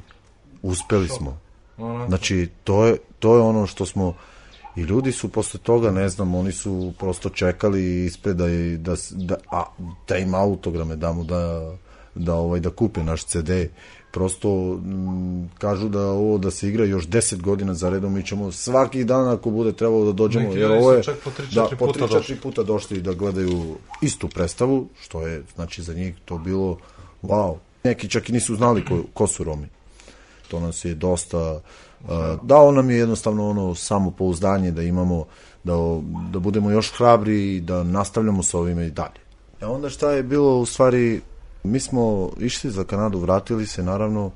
uspeli 0.62 1.08
smo. 1.08 1.38
Znači 2.08 2.50
to 2.64 2.86
je 2.86 2.98
to 3.20 3.36
je 3.36 3.42
ono 3.42 3.68
što 3.68 3.86
smo 3.86 4.16
i 4.76 4.82
ljudi 4.82 5.12
su 5.12 5.30
posle 5.30 5.60
toga, 5.60 5.92
ne 5.92 6.10
znam, 6.10 6.36
oni 6.36 6.52
su 6.52 6.94
prosto 7.00 7.30
čekali 7.30 8.06
ispred 8.06 8.36
da, 8.38 8.48
da, 8.78 8.96
da, 9.12 9.36
a, 9.52 9.64
da 10.08 10.18
im 10.18 10.36
autograme 10.36 10.96
damo 10.96 11.24
da, 11.24 11.74
da, 12.16 12.36
ovaj, 12.36 12.60
da 12.60 12.70
kupe 12.70 13.04
naš 13.04 13.26
CD. 13.26 13.50
Prosto 14.12 14.74
m, 14.74 15.50
kažu 15.58 15.90
da 15.90 16.02
ovo 16.02 16.38
da 16.38 16.52
se 16.52 16.70
igra 16.70 16.86
još 16.86 17.08
10 17.08 17.42
godina 17.42 17.74
za 17.74 17.90
redom, 17.90 18.14
mi 18.14 18.26
ćemo 18.26 18.52
svaki 18.52 19.04
dan 19.04 19.30
ako 19.30 19.50
bude 19.50 19.74
trebalo 19.74 20.06
da 20.06 20.12
dođemo, 20.12 20.48
Neki 20.48 20.60
jer 20.60 20.72
ovo 20.72 20.94
je 20.94 21.04
čak 21.04 21.18
po 21.24 21.32
tri, 21.32 21.46
da, 21.56 21.64
četiri 21.64 21.78
po 21.78 21.86
puta 21.86 22.00
3-4 22.00 22.10
došli. 22.10 22.36
puta 22.36 22.64
došli 22.64 23.02
da 23.02 23.14
gledaju 23.14 23.76
istu 24.02 24.28
predstavu, 24.28 24.88
što 25.02 25.28
je 25.28 25.44
znači 25.56 25.84
za 25.84 25.94
njih 25.94 26.16
to 26.26 26.38
bilo 26.38 26.78
wow. 27.24 27.56
Neki 27.84 28.10
čak 28.10 28.30
i 28.30 28.32
nisu 28.32 28.56
znali 28.56 28.86
ko, 28.86 29.04
ko 29.14 29.28
su 29.28 29.44
Romi. 29.44 29.68
To 30.48 30.60
nas 30.60 30.86
je 30.86 30.96
dosta 30.96 31.62
uh, 32.04 32.10
dao 32.44 32.72
nam 32.72 32.90
je 32.90 32.98
jednostavno 32.98 33.50
ono 33.50 33.76
samopouzdanje 33.76 34.72
da 34.72 34.82
imamo 34.82 35.26
da, 35.64 35.74
da 36.32 36.40
budemo 36.40 36.72
još 36.72 36.92
hrabri 36.92 37.56
i 37.56 37.62
da 37.62 37.84
nastavljamo 37.84 38.44
sa 38.44 38.58
ovime 38.58 38.88
i 38.88 38.92
dalje. 38.92 39.22
E 39.62 39.66
onda 39.66 39.90
šta 39.90 40.12
je 40.12 40.24
bilo 40.24 40.58
u 40.58 40.66
stvari 40.66 41.22
mi 41.64 41.80
smo 41.80 42.30
išli 42.40 42.72
za 42.72 42.84
Kanadu, 42.84 43.20
vratili 43.20 43.66
se 43.68 43.84
naravno 43.84 44.32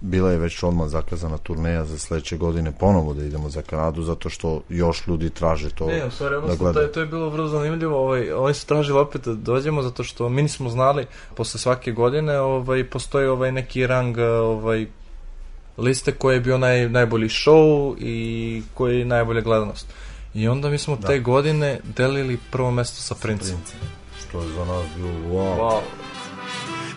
bila 0.00 0.30
je 0.30 0.38
već 0.38 0.62
odmah 0.62 0.88
zakazana 0.88 1.38
turneja 1.38 1.84
za 1.84 1.98
sledeće 1.98 2.36
godine 2.36 2.72
ponovo 2.72 3.14
da 3.14 3.24
idemo 3.24 3.48
za 3.50 3.62
Kanadu 3.62 4.02
zato 4.02 4.28
što 4.28 4.60
još 4.68 5.06
ljudi 5.06 5.30
traže 5.30 5.70
to 5.70 5.86
Ne, 5.86 6.06
u 6.06 6.10
stvari, 6.10 6.32
da 6.32 6.38
odnosno, 6.38 6.56
to, 6.56 6.64
gledaju. 6.64 6.86
je, 6.86 6.92
to 6.92 7.00
je 7.00 7.06
bilo 7.06 7.28
vrlo 7.28 7.48
zanimljivo. 7.48 7.98
Ovaj, 7.98 8.32
oni 8.32 8.54
su 8.54 8.66
tražili 8.66 8.98
opet 8.98 9.24
da 9.24 9.34
dođemo 9.34 9.82
zato 9.82 10.04
što 10.04 10.28
mi 10.28 10.42
nismo 10.42 10.70
znali 10.70 11.06
posle 11.34 11.60
svake 11.60 11.92
godine 11.92 12.38
ovaj, 12.40 12.84
postoji 12.84 13.26
ovaj 13.26 13.52
neki 13.52 13.86
rang 13.86 14.18
ovaj, 14.18 14.86
liste 15.78 16.12
koji 16.12 16.36
je 16.36 16.40
bio 16.40 16.58
naj, 16.58 16.88
najbolji 16.88 17.28
show 17.28 17.96
i 17.98 18.62
koji 18.74 18.98
je 18.98 19.04
najbolja 19.04 19.40
gledanost. 19.40 19.86
I 20.34 20.48
onda 20.48 20.68
mi 20.70 20.78
smo 20.78 20.96
Da. 20.96 21.06
te 21.08 21.18
godine 21.18 21.80
delili 21.96 22.38
prvo 22.50 22.70
mesto 22.70 23.02
sa 23.02 23.14
Princem. 23.22 23.56
Što 24.20 24.40
je 24.42 24.48
za 24.48 24.64
nas 24.64 24.84
bilo 24.96 25.08
wow. 25.10 25.58
Wow. 25.58 25.80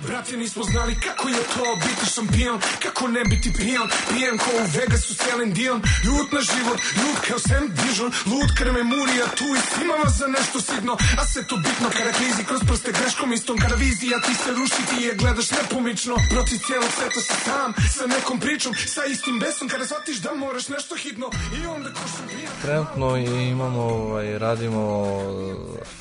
Brate, 0.05 0.37
nismo 0.37 0.63
znali 0.63 0.95
kako 1.05 1.29
je 1.29 1.43
to 1.55 1.65
biti 1.87 2.11
šampion 2.13 2.59
Kako 2.83 3.07
ne 3.07 3.23
biti 3.25 3.53
pijan. 3.53 3.87
Pijan 4.09 4.37
ko 4.37 4.49
u 4.61 4.65
Vegasu 4.77 5.13
Celine 5.15 5.53
Dion. 5.53 5.81
Ljut 6.05 6.31
na 6.31 6.41
život, 6.51 6.79
ljut 6.99 7.19
kao 7.27 7.39
Sam 7.39 7.65
Dijon. 7.79 8.11
Lud 8.31 8.49
krme 8.57 8.83
murija 8.83 9.25
tu 9.37 9.47
i 9.57 9.61
svima 9.69 9.93
vas 10.03 10.13
za 10.21 10.27
nešto 10.27 10.61
sidno 10.61 10.93
A 11.19 11.25
sve 11.25 11.41
to 11.47 11.55
bitno 11.57 11.87
kada 11.97 12.11
klizi 12.11 12.43
kroz 12.49 12.61
prste 12.67 12.91
greškom 12.91 13.33
istom. 13.33 13.57
Kada 13.57 13.75
vizija 13.75 14.17
ti 14.25 14.33
se 14.43 14.49
ruši 14.59 14.81
ti 14.89 14.97
je 15.05 15.15
gledaš 15.15 15.51
nepomično. 15.51 16.15
Protiv 16.33 16.57
cijelog 16.65 16.91
sveta 16.97 17.21
si 17.21 17.33
sam 17.45 17.69
Sa 17.95 18.03
nekom 18.15 18.39
pričom, 18.39 18.71
sa 18.93 19.05
istim 19.05 19.39
besom. 19.39 19.69
Kada 19.69 19.85
shvatiš 19.85 20.17
da 20.17 20.33
moraš 20.33 20.67
nešto 20.67 20.95
hitno 20.95 21.27
I 21.57 21.65
onda 21.75 21.89
ko 21.89 22.03
šampion. 22.17 22.51
Trenutno 22.61 23.17
imamo, 23.51 23.81
ovaj, 23.81 24.39
radimo 24.39 24.83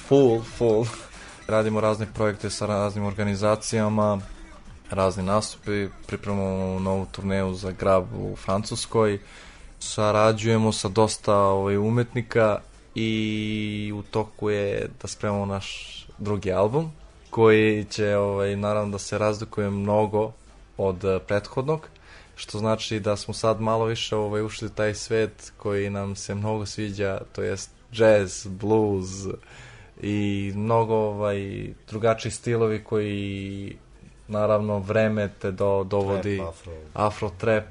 full, 0.08 0.42
full, 0.58 0.86
radimo 1.48 1.80
razne 1.80 2.06
projekte 2.14 2.50
sa 2.50 2.66
raznim 2.66 3.04
organizacijama, 3.04 4.20
razni 4.90 5.22
nastupi, 5.22 5.88
pripremamo 6.06 6.78
novu 6.78 7.06
turneju 7.12 7.54
za 7.54 7.72
Grab 7.72 8.04
u 8.18 8.36
Francuskoj, 8.36 9.18
sarađujemo 9.78 10.72
sa 10.72 10.88
dosta 10.88 11.36
ovaj, 11.36 11.76
umetnika 11.76 12.58
i 12.94 13.92
u 13.94 14.02
toku 14.02 14.50
je 14.50 14.88
da 15.02 15.08
spremamo 15.08 15.46
naš 15.46 15.96
drugi 16.18 16.52
album, 16.52 16.92
koji 17.30 17.84
će 17.84 18.16
ovaj, 18.16 18.56
naravno 18.56 18.92
da 18.92 18.98
se 18.98 19.18
razlikuje 19.18 19.70
mnogo 19.70 20.32
od 20.78 21.04
eh, 21.04 21.18
prethodnog, 21.26 21.88
što 22.36 22.58
znači 22.58 23.00
da 23.00 23.16
smo 23.16 23.34
sad 23.34 23.60
malo 23.60 23.84
više 23.84 24.16
ovaj, 24.16 24.42
ušli 24.42 24.70
taj 24.70 24.94
svet 24.94 25.52
koji 25.56 25.90
nam 25.90 26.16
se 26.16 26.34
mnogo 26.34 26.66
sviđa, 26.66 27.20
to 27.32 27.42
jest 27.42 27.70
jazz, 27.92 28.46
blues 28.46 29.08
i 30.00 30.52
mnogo 30.54 30.94
ovaj, 30.94 31.66
drugačiji 31.88 32.32
stilovi 32.32 32.84
koji 32.84 33.76
naravno 34.28 34.78
vreme 34.78 35.30
te 35.40 35.50
do, 35.50 35.84
dovodi 35.84 36.36
Trap, 36.36 36.48
afro. 36.48 36.72
afro 36.94 37.30
trap. 37.38 37.64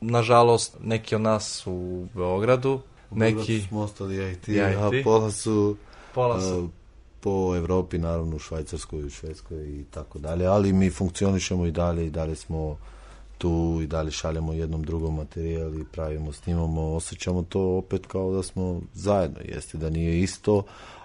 Nažalost, 0.00 0.76
neki 0.80 1.14
od 1.14 1.20
nas 1.20 1.50
su 1.50 1.72
u 1.72 2.06
Beogradu, 2.14 2.80
neki 3.10 3.38
Neki 3.38 3.60
smo 3.60 3.80
ostali 3.80 4.32
IT, 4.32 4.48
I 4.48 4.60
a 4.60 4.70
IT. 4.92 5.04
pola 5.04 5.30
su, 5.30 5.76
Pola 6.14 6.40
su. 6.40 6.64
a, 6.64 6.68
po 7.20 7.56
Evropi, 7.56 7.98
naravno 7.98 8.36
u 8.36 8.38
Švajcarskoj, 8.38 9.04
u 9.04 9.10
Švedskoj 9.10 9.58
i 9.58 9.84
tako 9.90 10.18
dalje, 10.18 10.46
ali 10.46 10.72
mi 10.72 10.90
funkcionišemo 10.90 11.66
i 11.66 11.70
dalje 11.70 12.06
i 12.06 12.10
dalje 12.10 12.34
smo 12.36 12.78
tu 13.38 13.80
i 13.82 13.86
dalje 13.86 14.10
šaljemo 14.10 14.52
jednom 14.52 14.82
drugom 14.82 15.14
materijal 15.14 15.74
i 15.74 15.84
pravimo, 15.92 16.32
snimamo, 16.32 16.82
osjećamo 16.82 17.42
to 17.42 17.60
opet 17.60 18.06
kao 18.06 18.32
da 18.32 18.42
smo 18.42 18.80
zajedno, 18.94 19.38
jeste 19.44 19.78
da 19.78 19.90
nije 19.90 20.20
isto, 20.20 20.62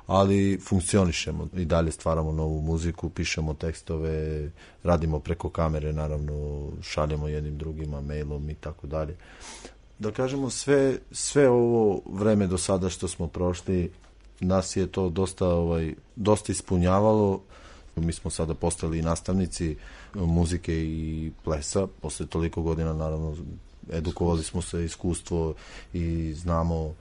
ali 0.08 0.60
funkcionišemo 0.68 1.48
i 1.54 1.66
dalje 1.66 1.92
stvaramo 1.92 2.32
novu 2.32 2.62
muziku, 2.62 3.10
pišemo 3.10 3.54
tekstove, 3.54 4.50
radimo 4.84 5.20
preko 5.20 5.50
kamere, 5.50 5.94
naravno 5.94 6.68
šaljemo 6.82 7.28
jednim 7.28 7.58
drugima 7.58 8.02
mailom 8.02 8.50
i 8.50 8.56
tako 8.56 8.88
dalje. 8.88 9.16
Da 10.00 10.12
kažemo 10.12 10.50
sve 10.50 10.98
sve 11.12 11.50
ovo 11.50 12.02
vreme 12.06 12.48
do 12.48 12.58
sada 12.58 12.90
što 12.90 13.08
smo 13.08 13.28
prošli 13.28 13.92
nas 14.40 14.76
je 14.76 14.88
to 14.88 15.10
dosta 15.10 15.48
ovaj 15.48 15.94
dosta 16.16 16.52
ispunjavalo 16.52 17.42
mi 17.96 18.14
smo 18.14 18.32
sada 18.32 18.54
postali 18.54 19.02
nastavnici 19.02 19.76
muzike 20.14 20.74
i 20.74 21.32
plesa 21.44 21.88
posle 22.02 22.26
toliko 22.26 22.62
godina 22.62 22.94
naravno 22.94 23.36
edukovali 23.92 24.44
smo 24.44 24.62
se 24.62 24.86
iskustvo 24.86 25.54
i 25.94 26.34
znamo 26.34 26.94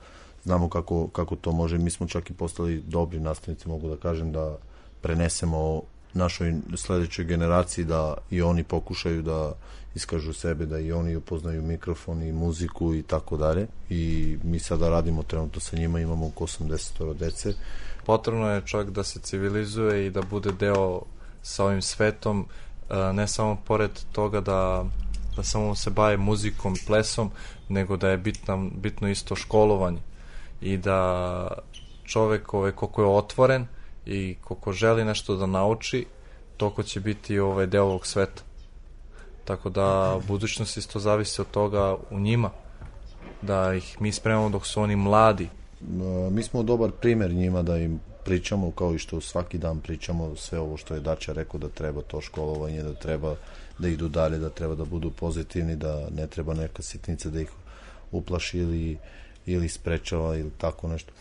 znamo 0.43 0.69
kako, 0.69 1.07
kako 1.07 1.35
to 1.35 1.51
može 1.51 1.77
mi 1.77 1.89
smo 1.89 2.07
čak 2.07 2.29
i 2.29 2.33
postali 2.33 2.83
dobri 2.87 3.19
nastavnici 3.19 3.67
mogu 3.67 3.89
da 3.89 3.97
kažem 3.97 4.31
da 4.31 4.57
prenesemo 5.01 5.81
našoj 6.13 6.53
sledećoj 6.75 7.25
generaciji 7.25 7.85
da 7.85 8.17
i 8.29 8.41
oni 8.41 8.63
pokušaju 8.63 9.21
da 9.21 9.53
iskažu 9.95 10.33
sebe, 10.33 10.65
da 10.65 10.79
i 10.79 10.91
oni 10.91 11.15
upoznaju 11.15 11.61
mikrofon 11.61 12.23
i 12.23 12.31
muziku 12.31 12.93
i 12.95 13.03
tako 13.03 13.37
dalje. 13.37 13.67
I 13.89 14.37
mi 14.43 14.59
sada 14.59 14.89
radimo 14.89 15.23
trenutno 15.23 15.59
sa 15.59 15.77
njima, 15.77 15.99
imamo 15.99 16.27
oko 16.27 16.45
80 16.45 17.13
dece. 17.13 17.53
Potrebno 18.05 18.49
je 18.49 18.61
čovjek 18.65 18.89
da 18.89 19.03
se 19.03 19.19
civilizuje 19.19 20.05
i 20.05 20.09
da 20.09 20.21
bude 20.21 20.51
deo 20.51 21.01
sa 21.41 21.65
ovim 21.65 21.81
svetom, 21.81 22.45
e, 22.89 23.13
ne 23.13 23.27
samo 23.27 23.57
pored 23.65 23.91
toga 24.11 24.41
da, 24.41 24.85
da 25.35 25.43
samo 25.43 25.75
se 25.75 25.89
baje 25.89 26.17
muzikom, 26.17 26.75
plesom, 26.87 27.31
nego 27.69 27.97
da 27.97 28.09
je 28.09 28.17
bitno, 28.17 28.69
bitno 28.73 29.09
isto 29.09 29.35
školovanje 29.35 30.01
i 30.61 30.77
da 30.77 31.47
čovek 32.05 32.53
ovaj, 32.53 32.71
koliko 32.71 33.01
je 33.01 33.07
otvoren 33.07 33.67
i 34.05 34.35
koliko 34.43 34.73
želi 34.73 35.05
nešto 35.05 35.35
da 35.35 35.45
nauči, 35.45 36.05
toliko 36.57 36.83
će 36.83 36.99
biti 36.99 37.39
ovaj 37.39 37.67
deo 37.67 37.83
ovog 37.83 38.07
sveta. 38.07 38.43
Tako 39.45 39.69
da 39.69 40.19
budućnost 40.27 40.77
isto 40.77 40.99
zavisi 40.99 41.41
od 41.41 41.47
toga 41.51 41.95
u 42.09 42.19
njima, 42.19 42.49
da 43.41 43.73
ih 43.73 44.01
mi 44.01 44.11
spremamo 44.11 44.49
dok 44.49 44.65
su 44.65 44.81
oni 44.81 44.95
mladi, 44.95 45.49
Mi 46.31 46.43
smo 46.43 46.63
dobar 46.63 46.91
primer 46.91 47.31
njima 47.31 47.61
da 47.61 47.77
im 47.77 47.99
pričamo 48.25 48.71
kao 48.71 48.95
i 48.95 48.97
što 48.97 49.21
svaki 49.21 49.57
dan 49.57 49.79
pričamo 49.79 50.35
sve 50.35 50.59
ovo 50.59 50.77
što 50.77 50.93
je 50.93 51.01
Dača 51.01 51.33
rekao 51.33 51.59
da 51.59 51.69
treba 51.69 52.01
to 52.01 52.21
školovanje, 52.21 52.83
da 52.83 52.93
treba 52.93 53.35
da 53.79 53.87
idu 53.87 54.07
dalje, 54.07 54.37
da 54.37 54.49
treba 54.49 54.75
da 54.75 54.85
budu 54.85 55.11
pozitivni, 55.11 55.75
da 55.75 56.09
ne 56.15 56.27
treba 56.27 56.53
neka 56.53 56.81
sitnica 56.81 57.29
da 57.29 57.41
ih 57.41 57.49
uplaši 58.11 58.59
ili, 58.59 58.97
ili 59.45 59.69
sprečava 59.69 60.37
ili 60.37 60.51
tako 60.57 60.87
nešto. 60.87 61.13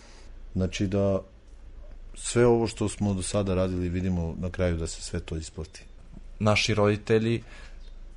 Znači 0.53 0.87
da 0.87 1.21
sve 2.15 2.47
ovo 2.47 2.67
što 2.67 2.89
smo 2.89 3.15
do 3.15 3.23
sada 3.23 3.55
radili 3.55 3.89
vidimo 3.89 4.35
na 4.39 4.51
kraju 4.51 4.77
da 4.77 4.87
se 4.87 5.03
sve 5.03 5.21
to 5.21 5.37
isplati. 5.37 5.85
naši 6.39 6.75
roditelji, 6.75 7.43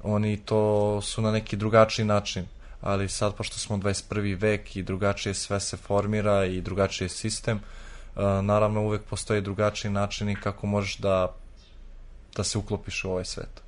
oni 0.03 0.37
to 0.37 1.01
su 1.01 1.21
na 1.21 1.31
neki 1.31 1.55
drugačiji 1.57 2.05
način, 2.05 2.45
ali 2.85 3.09
sad 3.09 3.35
pošto 3.35 3.57
smo 3.59 3.77
21. 3.77 4.41
vek 4.41 4.75
i 4.75 4.83
drugačije 4.83 5.33
sve 5.33 5.59
se 5.59 5.77
formira 5.77 6.45
i 6.45 6.61
drugačiji 6.61 7.05
je 7.05 7.09
sistem, 7.09 7.57
uh, 7.57 8.23
naravno 8.23 8.81
uvek 8.81 9.01
postoje 9.03 9.41
drugačiji 9.41 9.91
načini 9.91 10.35
kako 10.35 10.67
možeš 10.67 10.97
da 10.97 11.35
da 12.35 12.43
se 12.43 12.57
uklopiš 12.57 13.03
u 13.03 13.09
ovaj 13.09 13.25
svet. 13.25 13.61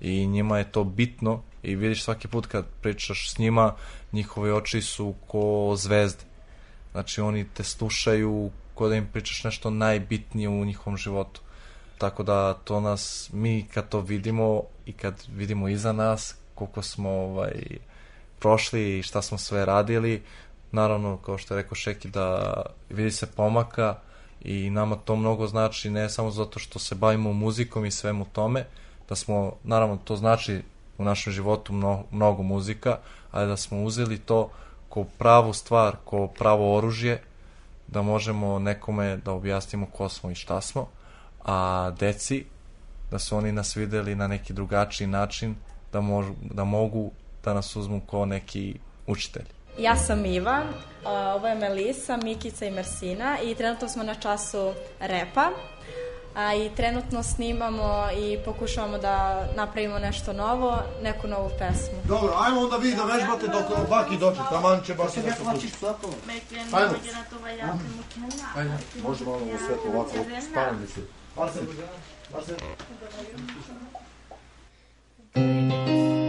i 0.00 0.26
njima 0.26 0.58
je 0.58 0.72
to 0.72 0.84
bitno 0.84 1.42
i 1.62 1.76
vidiš 1.76 2.04
svaki 2.04 2.28
put 2.28 2.46
kad 2.46 2.64
pričaš 2.82 3.30
s 3.30 3.38
njima, 3.38 3.74
njihove 4.12 4.54
oči 4.54 4.82
su 4.82 5.14
ko 5.26 5.74
zvezde. 5.76 6.24
Znači 6.92 7.20
oni 7.20 7.46
te 7.54 7.64
slušaju 7.64 8.50
ko 8.74 8.88
da 8.88 8.96
im 8.96 9.08
pričaš 9.12 9.44
nešto 9.44 9.70
najbitnije 9.70 10.48
u 10.48 10.64
njihovom 10.64 10.96
životu. 10.96 11.40
Tako 11.98 12.22
da 12.22 12.54
to 12.54 12.80
nas, 12.80 13.30
mi 13.32 13.66
kad 13.74 13.88
to 13.88 14.00
vidimo 14.00 14.62
i 14.86 14.92
kad 14.92 15.14
vidimo 15.36 15.68
iza 15.68 15.92
nas 15.92 16.36
koliko 16.54 16.82
smo 16.82 17.10
ovaj, 17.10 17.78
prošli 18.44 18.98
i 18.98 19.02
šta 19.02 19.22
smo 19.22 19.38
sve 19.38 19.64
radili, 19.64 20.22
naravno 20.72 21.16
kao 21.16 21.38
što 21.38 21.54
je 21.54 21.62
rekao 21.62 21.74
Šeki 21.74 22.08
da 22.08 22.52
vidi 22.90 23.10
se 23.10 23.26
pomaka 23.26 23.96
i 24.40 24.70
nama 24.70 24.96
to 24.96 25.16
mnogo 25.16 25.46
znači 25.46 25.90
ne 25.90 26.10
samo 26.10 26.30
zato 26.30 26.58
što 26.58 26.78
se 26.78 26.94
bavimo 26.94 27.32
muzikom 27.32 27.84
i 27.84 27.90
svemu 27.90 28.26
tome, 28.32 28.66
da 29.08 29.14
smo, 29.14 29.52
naravno 29.62 29.96
to 30.04 30.16
znači 30.16 30.62
u 30.98 31.04
našem 31.04 31.32
životu 31.32 31.72
mnogo, 31.72 32.02
mnogo 32.10 32.42
muzika, 32.42 32.98
ali 33.30 33.48
da 33.48 33.56
smo 33.56 33.82
uzeli 33.82 34.18
to 34.18 34.50
ko 34.88 35.04
pravu 35.18 35.52
stvar, 35.52 35.96
ko 36.04 36.28
pravo 36.28 36.76
oružje, 36.76 37.22
da 37.86 38.02
možemo 38.02 38.58
nekome 38.58 39.16
da 39.16 39.32
objasnimo 39.32 39.86
ko 39.86 40.08
smo 40.08 40.30
i 40.30 40.34
šta 40.34 40.60
smo, 40.60 40.88
a 41.44 41.90
deci 41.98 42.44
da 43.10 43.18
su 43.18 43.36
oni 43.36 43.52
nas 43.52 43.76
videli 43.76 44.14
na 44.14 44.26
neki 44.26 44.52
drugačiji 44.52 45.06
način, 45.06 45.54
da, 45.92 46.00
mož, 46.00 46.26
da 46.42 46.64
mogu 46.64 47.10
da 47.44 47.54
nas 47.54 47.76
uzmu 47.76 48.00
kao 48.10 48.26
neki 48.26 48.74
učitelj. 49.06 49.44
Ja 49.78 49.96
sam 49.96 50.24
Ivan, 50.26 50.62
a, 51.04 51.34
ovo 51.36 51.46
je 51.48 51.54
Melisa, 51.54 52.16
Mikica 52.16 52.66
i 52.66 52.70
Mersina 52.70 53.38
i 53.42 53.54
trenutno 53.54 53.88
smo 53.88 54.02
na 54.02 54.14
času 54.14 54.72
repa. 55.00 55.50
A, 56.34 56.54
I 56.54 56.70
trenutno 56.76 57.22
snimamo 57.22 58.08
i 58.16 58.38
pokušavamo 58.44 58.98
da 58.98 59.46
napravimo 59.56 59.98
nešto 59.98 60.32
novo, 60.32 60.78
neku 61.02 61.28
novu 61.28 61.50
pesmu. 61.58 61.98
Dobro, 62.04 62.34
ajmo 62.38 62.60
onda 62.60 62.76
vi 62.76 62.94
da 62.94 63.04
vežbate 63.04 63.46
dok 63.46 63.88
baki 63.90 64.16
dođe, 64.16 64.40
taman 64.50 64.80
će 64.86 64.94
baki 64.94 65.20
da 65.22 65.32
se 65.32 65.44
sluči. 65.44 65.68
Ajmo. 66.72 66.94
Ajde, 68.56 68.70
može 69.02 69.24
malo 69.24 69.36
u 69.38 69.58
svetlo 69.66 69.90
ovako, 69.94 70.10
spavam 70.50 70.80
mi 70.80 70.86
se. 70.86 71.00
Arsen, 71.36 71.66
Arsen. 72.36 72.56
Ajde, 75.34 76.23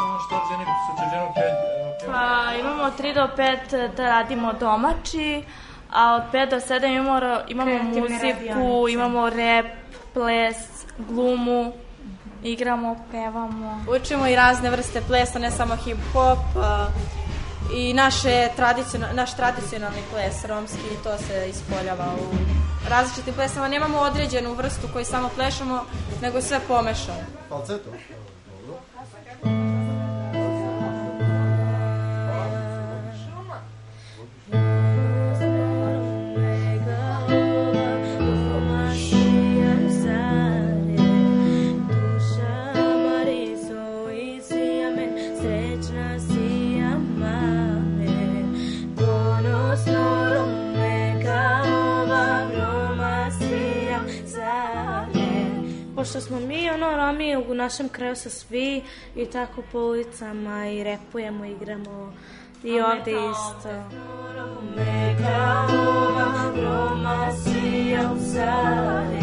akademito 0.00 0.10
mentalno 0.10 0.18
šta 0.26 0.36
žene 0.50 0.64
su 0.64 1.02
čeđeno 1.02 1.32
kje... 1.34 1.42
Pa 2.06 2.54
imamo 2.60 2.90
3 2.98 3.14
do 3.14 3.28
5 3.36 3.94
da 3.96 4.08
radimo 4.08 4.52
domaći, 4.52 5.44
a 5.92 6.14
od 6.14 6.22
5 6.32 6.50
do 6.50 6.56
7 6.56 6.96
imamo, 6.96 7.18
imamo 7.48 7.70
Kreativne 7.70 8.00
muziku, 8.00 8.26
radionice. 8.26 8.92
imamo 8.92 9.30
rep, 9.30 9.66
ples, 10.14 10.56
glumu, 10.98 11.72
igramo, 12.42 12.96
pevamo. 13.10 13.84
Učimo 14.00 14.26
i 14.26 14.36
razne 14.36 14.70
vrste 14.70 15.00
plesa, 15.08 15.38
ne 15.38 15.50
samo 15.50 15.76
hip-hop, 15.76 16.38
a, 16.56 16.86
i 17.74 17.94
naše 17.94 18.48
tradicional, 18.56 19.08
naš 19.14 19.36
tradicionalni 19.36 20.02
ples, 20.12 20.44
romski, 20.44 20.96
to 21.04 21.18
se 21.18 21.48
ispoljava 21.48 22.06
u 22.20 22.34
različitim 22.90 23.34
plesama. 23.34 23.68
Nemamo 23.68 23.98
određenu 23.98 24.54
vrstu 24.54 24.88
koju 24.92 25.04
samo 25.04 25.28
plešamo, 25.36 25.84
nego 26.22 26.40
sve 26.40 26.60
pomešamo. 26.68 27.18
Falceto. 27.48 27.90
Pošto 56.12 56.20
smo 56.20 56.40
mi, 56.40 56.70
ono, 56.70 56.96
Romi 56.96 57.36
u 57.36 57.54
našem 57.54 57.88
kraju 57.88 58.16
su 58.16 58.30
svi 58.30 58.82
i 59.16 59.26
tako 59.26 59.62
po 59.72 59.78
ulicama 59.78 60.66
i 60.66 60.84
repujemo, 60.84 61.44
igramo 61.44 62.12
i 62.64 62.80
ovde 62.80 63.10
isto. 63.10 63.68
Neka 64.76 65.66
ova 65.88 66.52
Roma 66.56 67.32
sija 67.32 68.12
u 68.12 68.18
sale, 68.34 69.20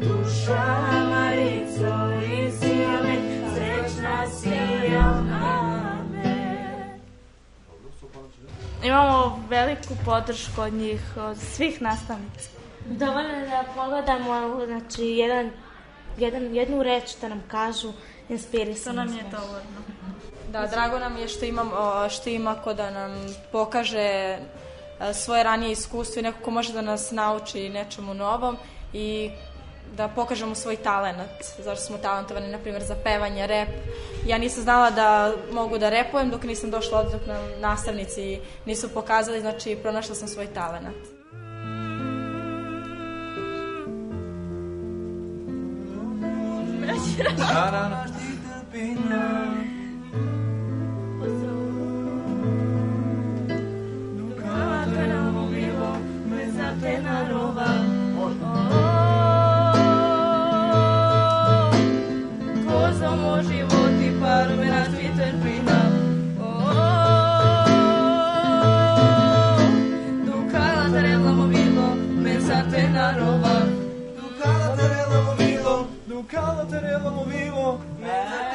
duša 0.00 0.80
Marico 1.10 1.94
i 2.26 2.50
sjame, 2.50 3.16
srećna 3.54 4.26
sija 4.30 5.22
mame. 5.30 6.34
Imamo 8.84 9.44
veliku 9.50 9.94
podršku 10.04 10.60
od 10.60 10.72
njih, 10.72 11.00
od 11.16 11.36
svih 11.36 11.82
nastavnica. 11.82 12.50
Dovoljno 12.86 13.30
je 13.30 13.48
da 13.48 13.64
pogledamo, 13.74 14.66
znači, 14.66 15.02
jedan, 15.02 15.50
jedan, 16.18 16.54
jednu 16.54 16.82
reč 16.82 17.16
da 17.20 17.28
nam 17.28 17.42
kažu, 17.48 17.92
inspirisano 18.28 19.02
To 19.02 19.08
nam 19.08 19.16
je 19.16 19.24
dovoljno. 19.30 19.82
Da, 20.52 20.66
drago 20.66 20.98
nam 20.98 21.16
je 21.16 21.28
što, 21.28 21.44
imam, 21.44 21.70
što 22.10 22.30
ima 22.30 22.54
ko 22.54 22.74
da 22.74 22.90
nam 22.90 23.12
pokaže 23.52 23.98
e, 23.98 24.38
svoje 25.14 25.42
ranije 25.42 25.72
iskustvo 25.72 26.20
i 26.20 26.22
neko 26.22 26.38
ko 26.44 26.50
može 26.50 26.72
da 26.72 26.80
nas 26.80 27.10
nauči 27.10 27.68
nečemu 27.68 28.14
novom 28.14 28.56
i 28.92 29.30
da 29.96 30.08
pokažemo 30.08 30.54
svoj 30.54 30.76
talenat, 30.76 31.44
zašto 31.58 31.84
smo 31.84 31.98
talentovani, 31.98 32.48
na 32.48 32.58
primjer, 32.58 32.82
za 32.82 32.96
pevanje, 33.04 33.46
rep. 33.46 33.68
Ja 34.26 34.38
nisam 34.38 34.62
znala 34.62 34.90
da 34.90 35.32
mogu 35.52 35.78
da 35.78 35.88
repujem 35.88 36.30
dok 36.30 36.42
nisam 36.44 36.70
došla 36.70 37.00
od 37.00 37.12
dok 37.12 37.26
nam 37.26 37.60
nastavnici 37.60 38.40
nisu 38.66 38.88
pokazali, 38.88 39.40
znači 39.40 39.78
pronašla 39.82 40.14
sam 40.14 40.28
svoj 40.28 40.46
talenat. 40.46 41.11
Da, 47.36 47.70
da, 47.70 47.88
da. 47.88 49.31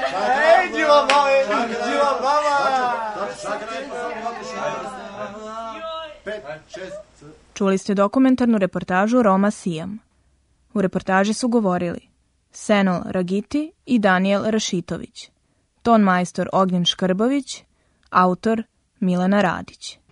Ej, 0.07 0.71
dziwa 0.73 1.05
mama, 1.05 1.67
dziwa 1.85 2.11
mama! 2.21 2.57
Čuli 7.53 7.77
ste 7.77 7.93
dokumentarnu 7.93 8.57
reportažu 8.57 9.21
Roma 9.21 9.51
Sijam. 9.51 9.99
U 10.73 10.81
reportaži 10.81 11.33
su 11.33 11.47
govorili 11.47 11.99
Senol 12.51 13.01
Ragiti 13.05 13.71
i 13.85 13.99
Daniel 13.99 14.43
Rašitović. 14.45 15.29
Ton 15.81 16.01
majstor 16.01 16.49
Ognjen 16.53 16.85
Škrbović, 16.85 17.63
autor 18.09 18.63
Milena 18.99 19.41
Radić. 19.41 19.99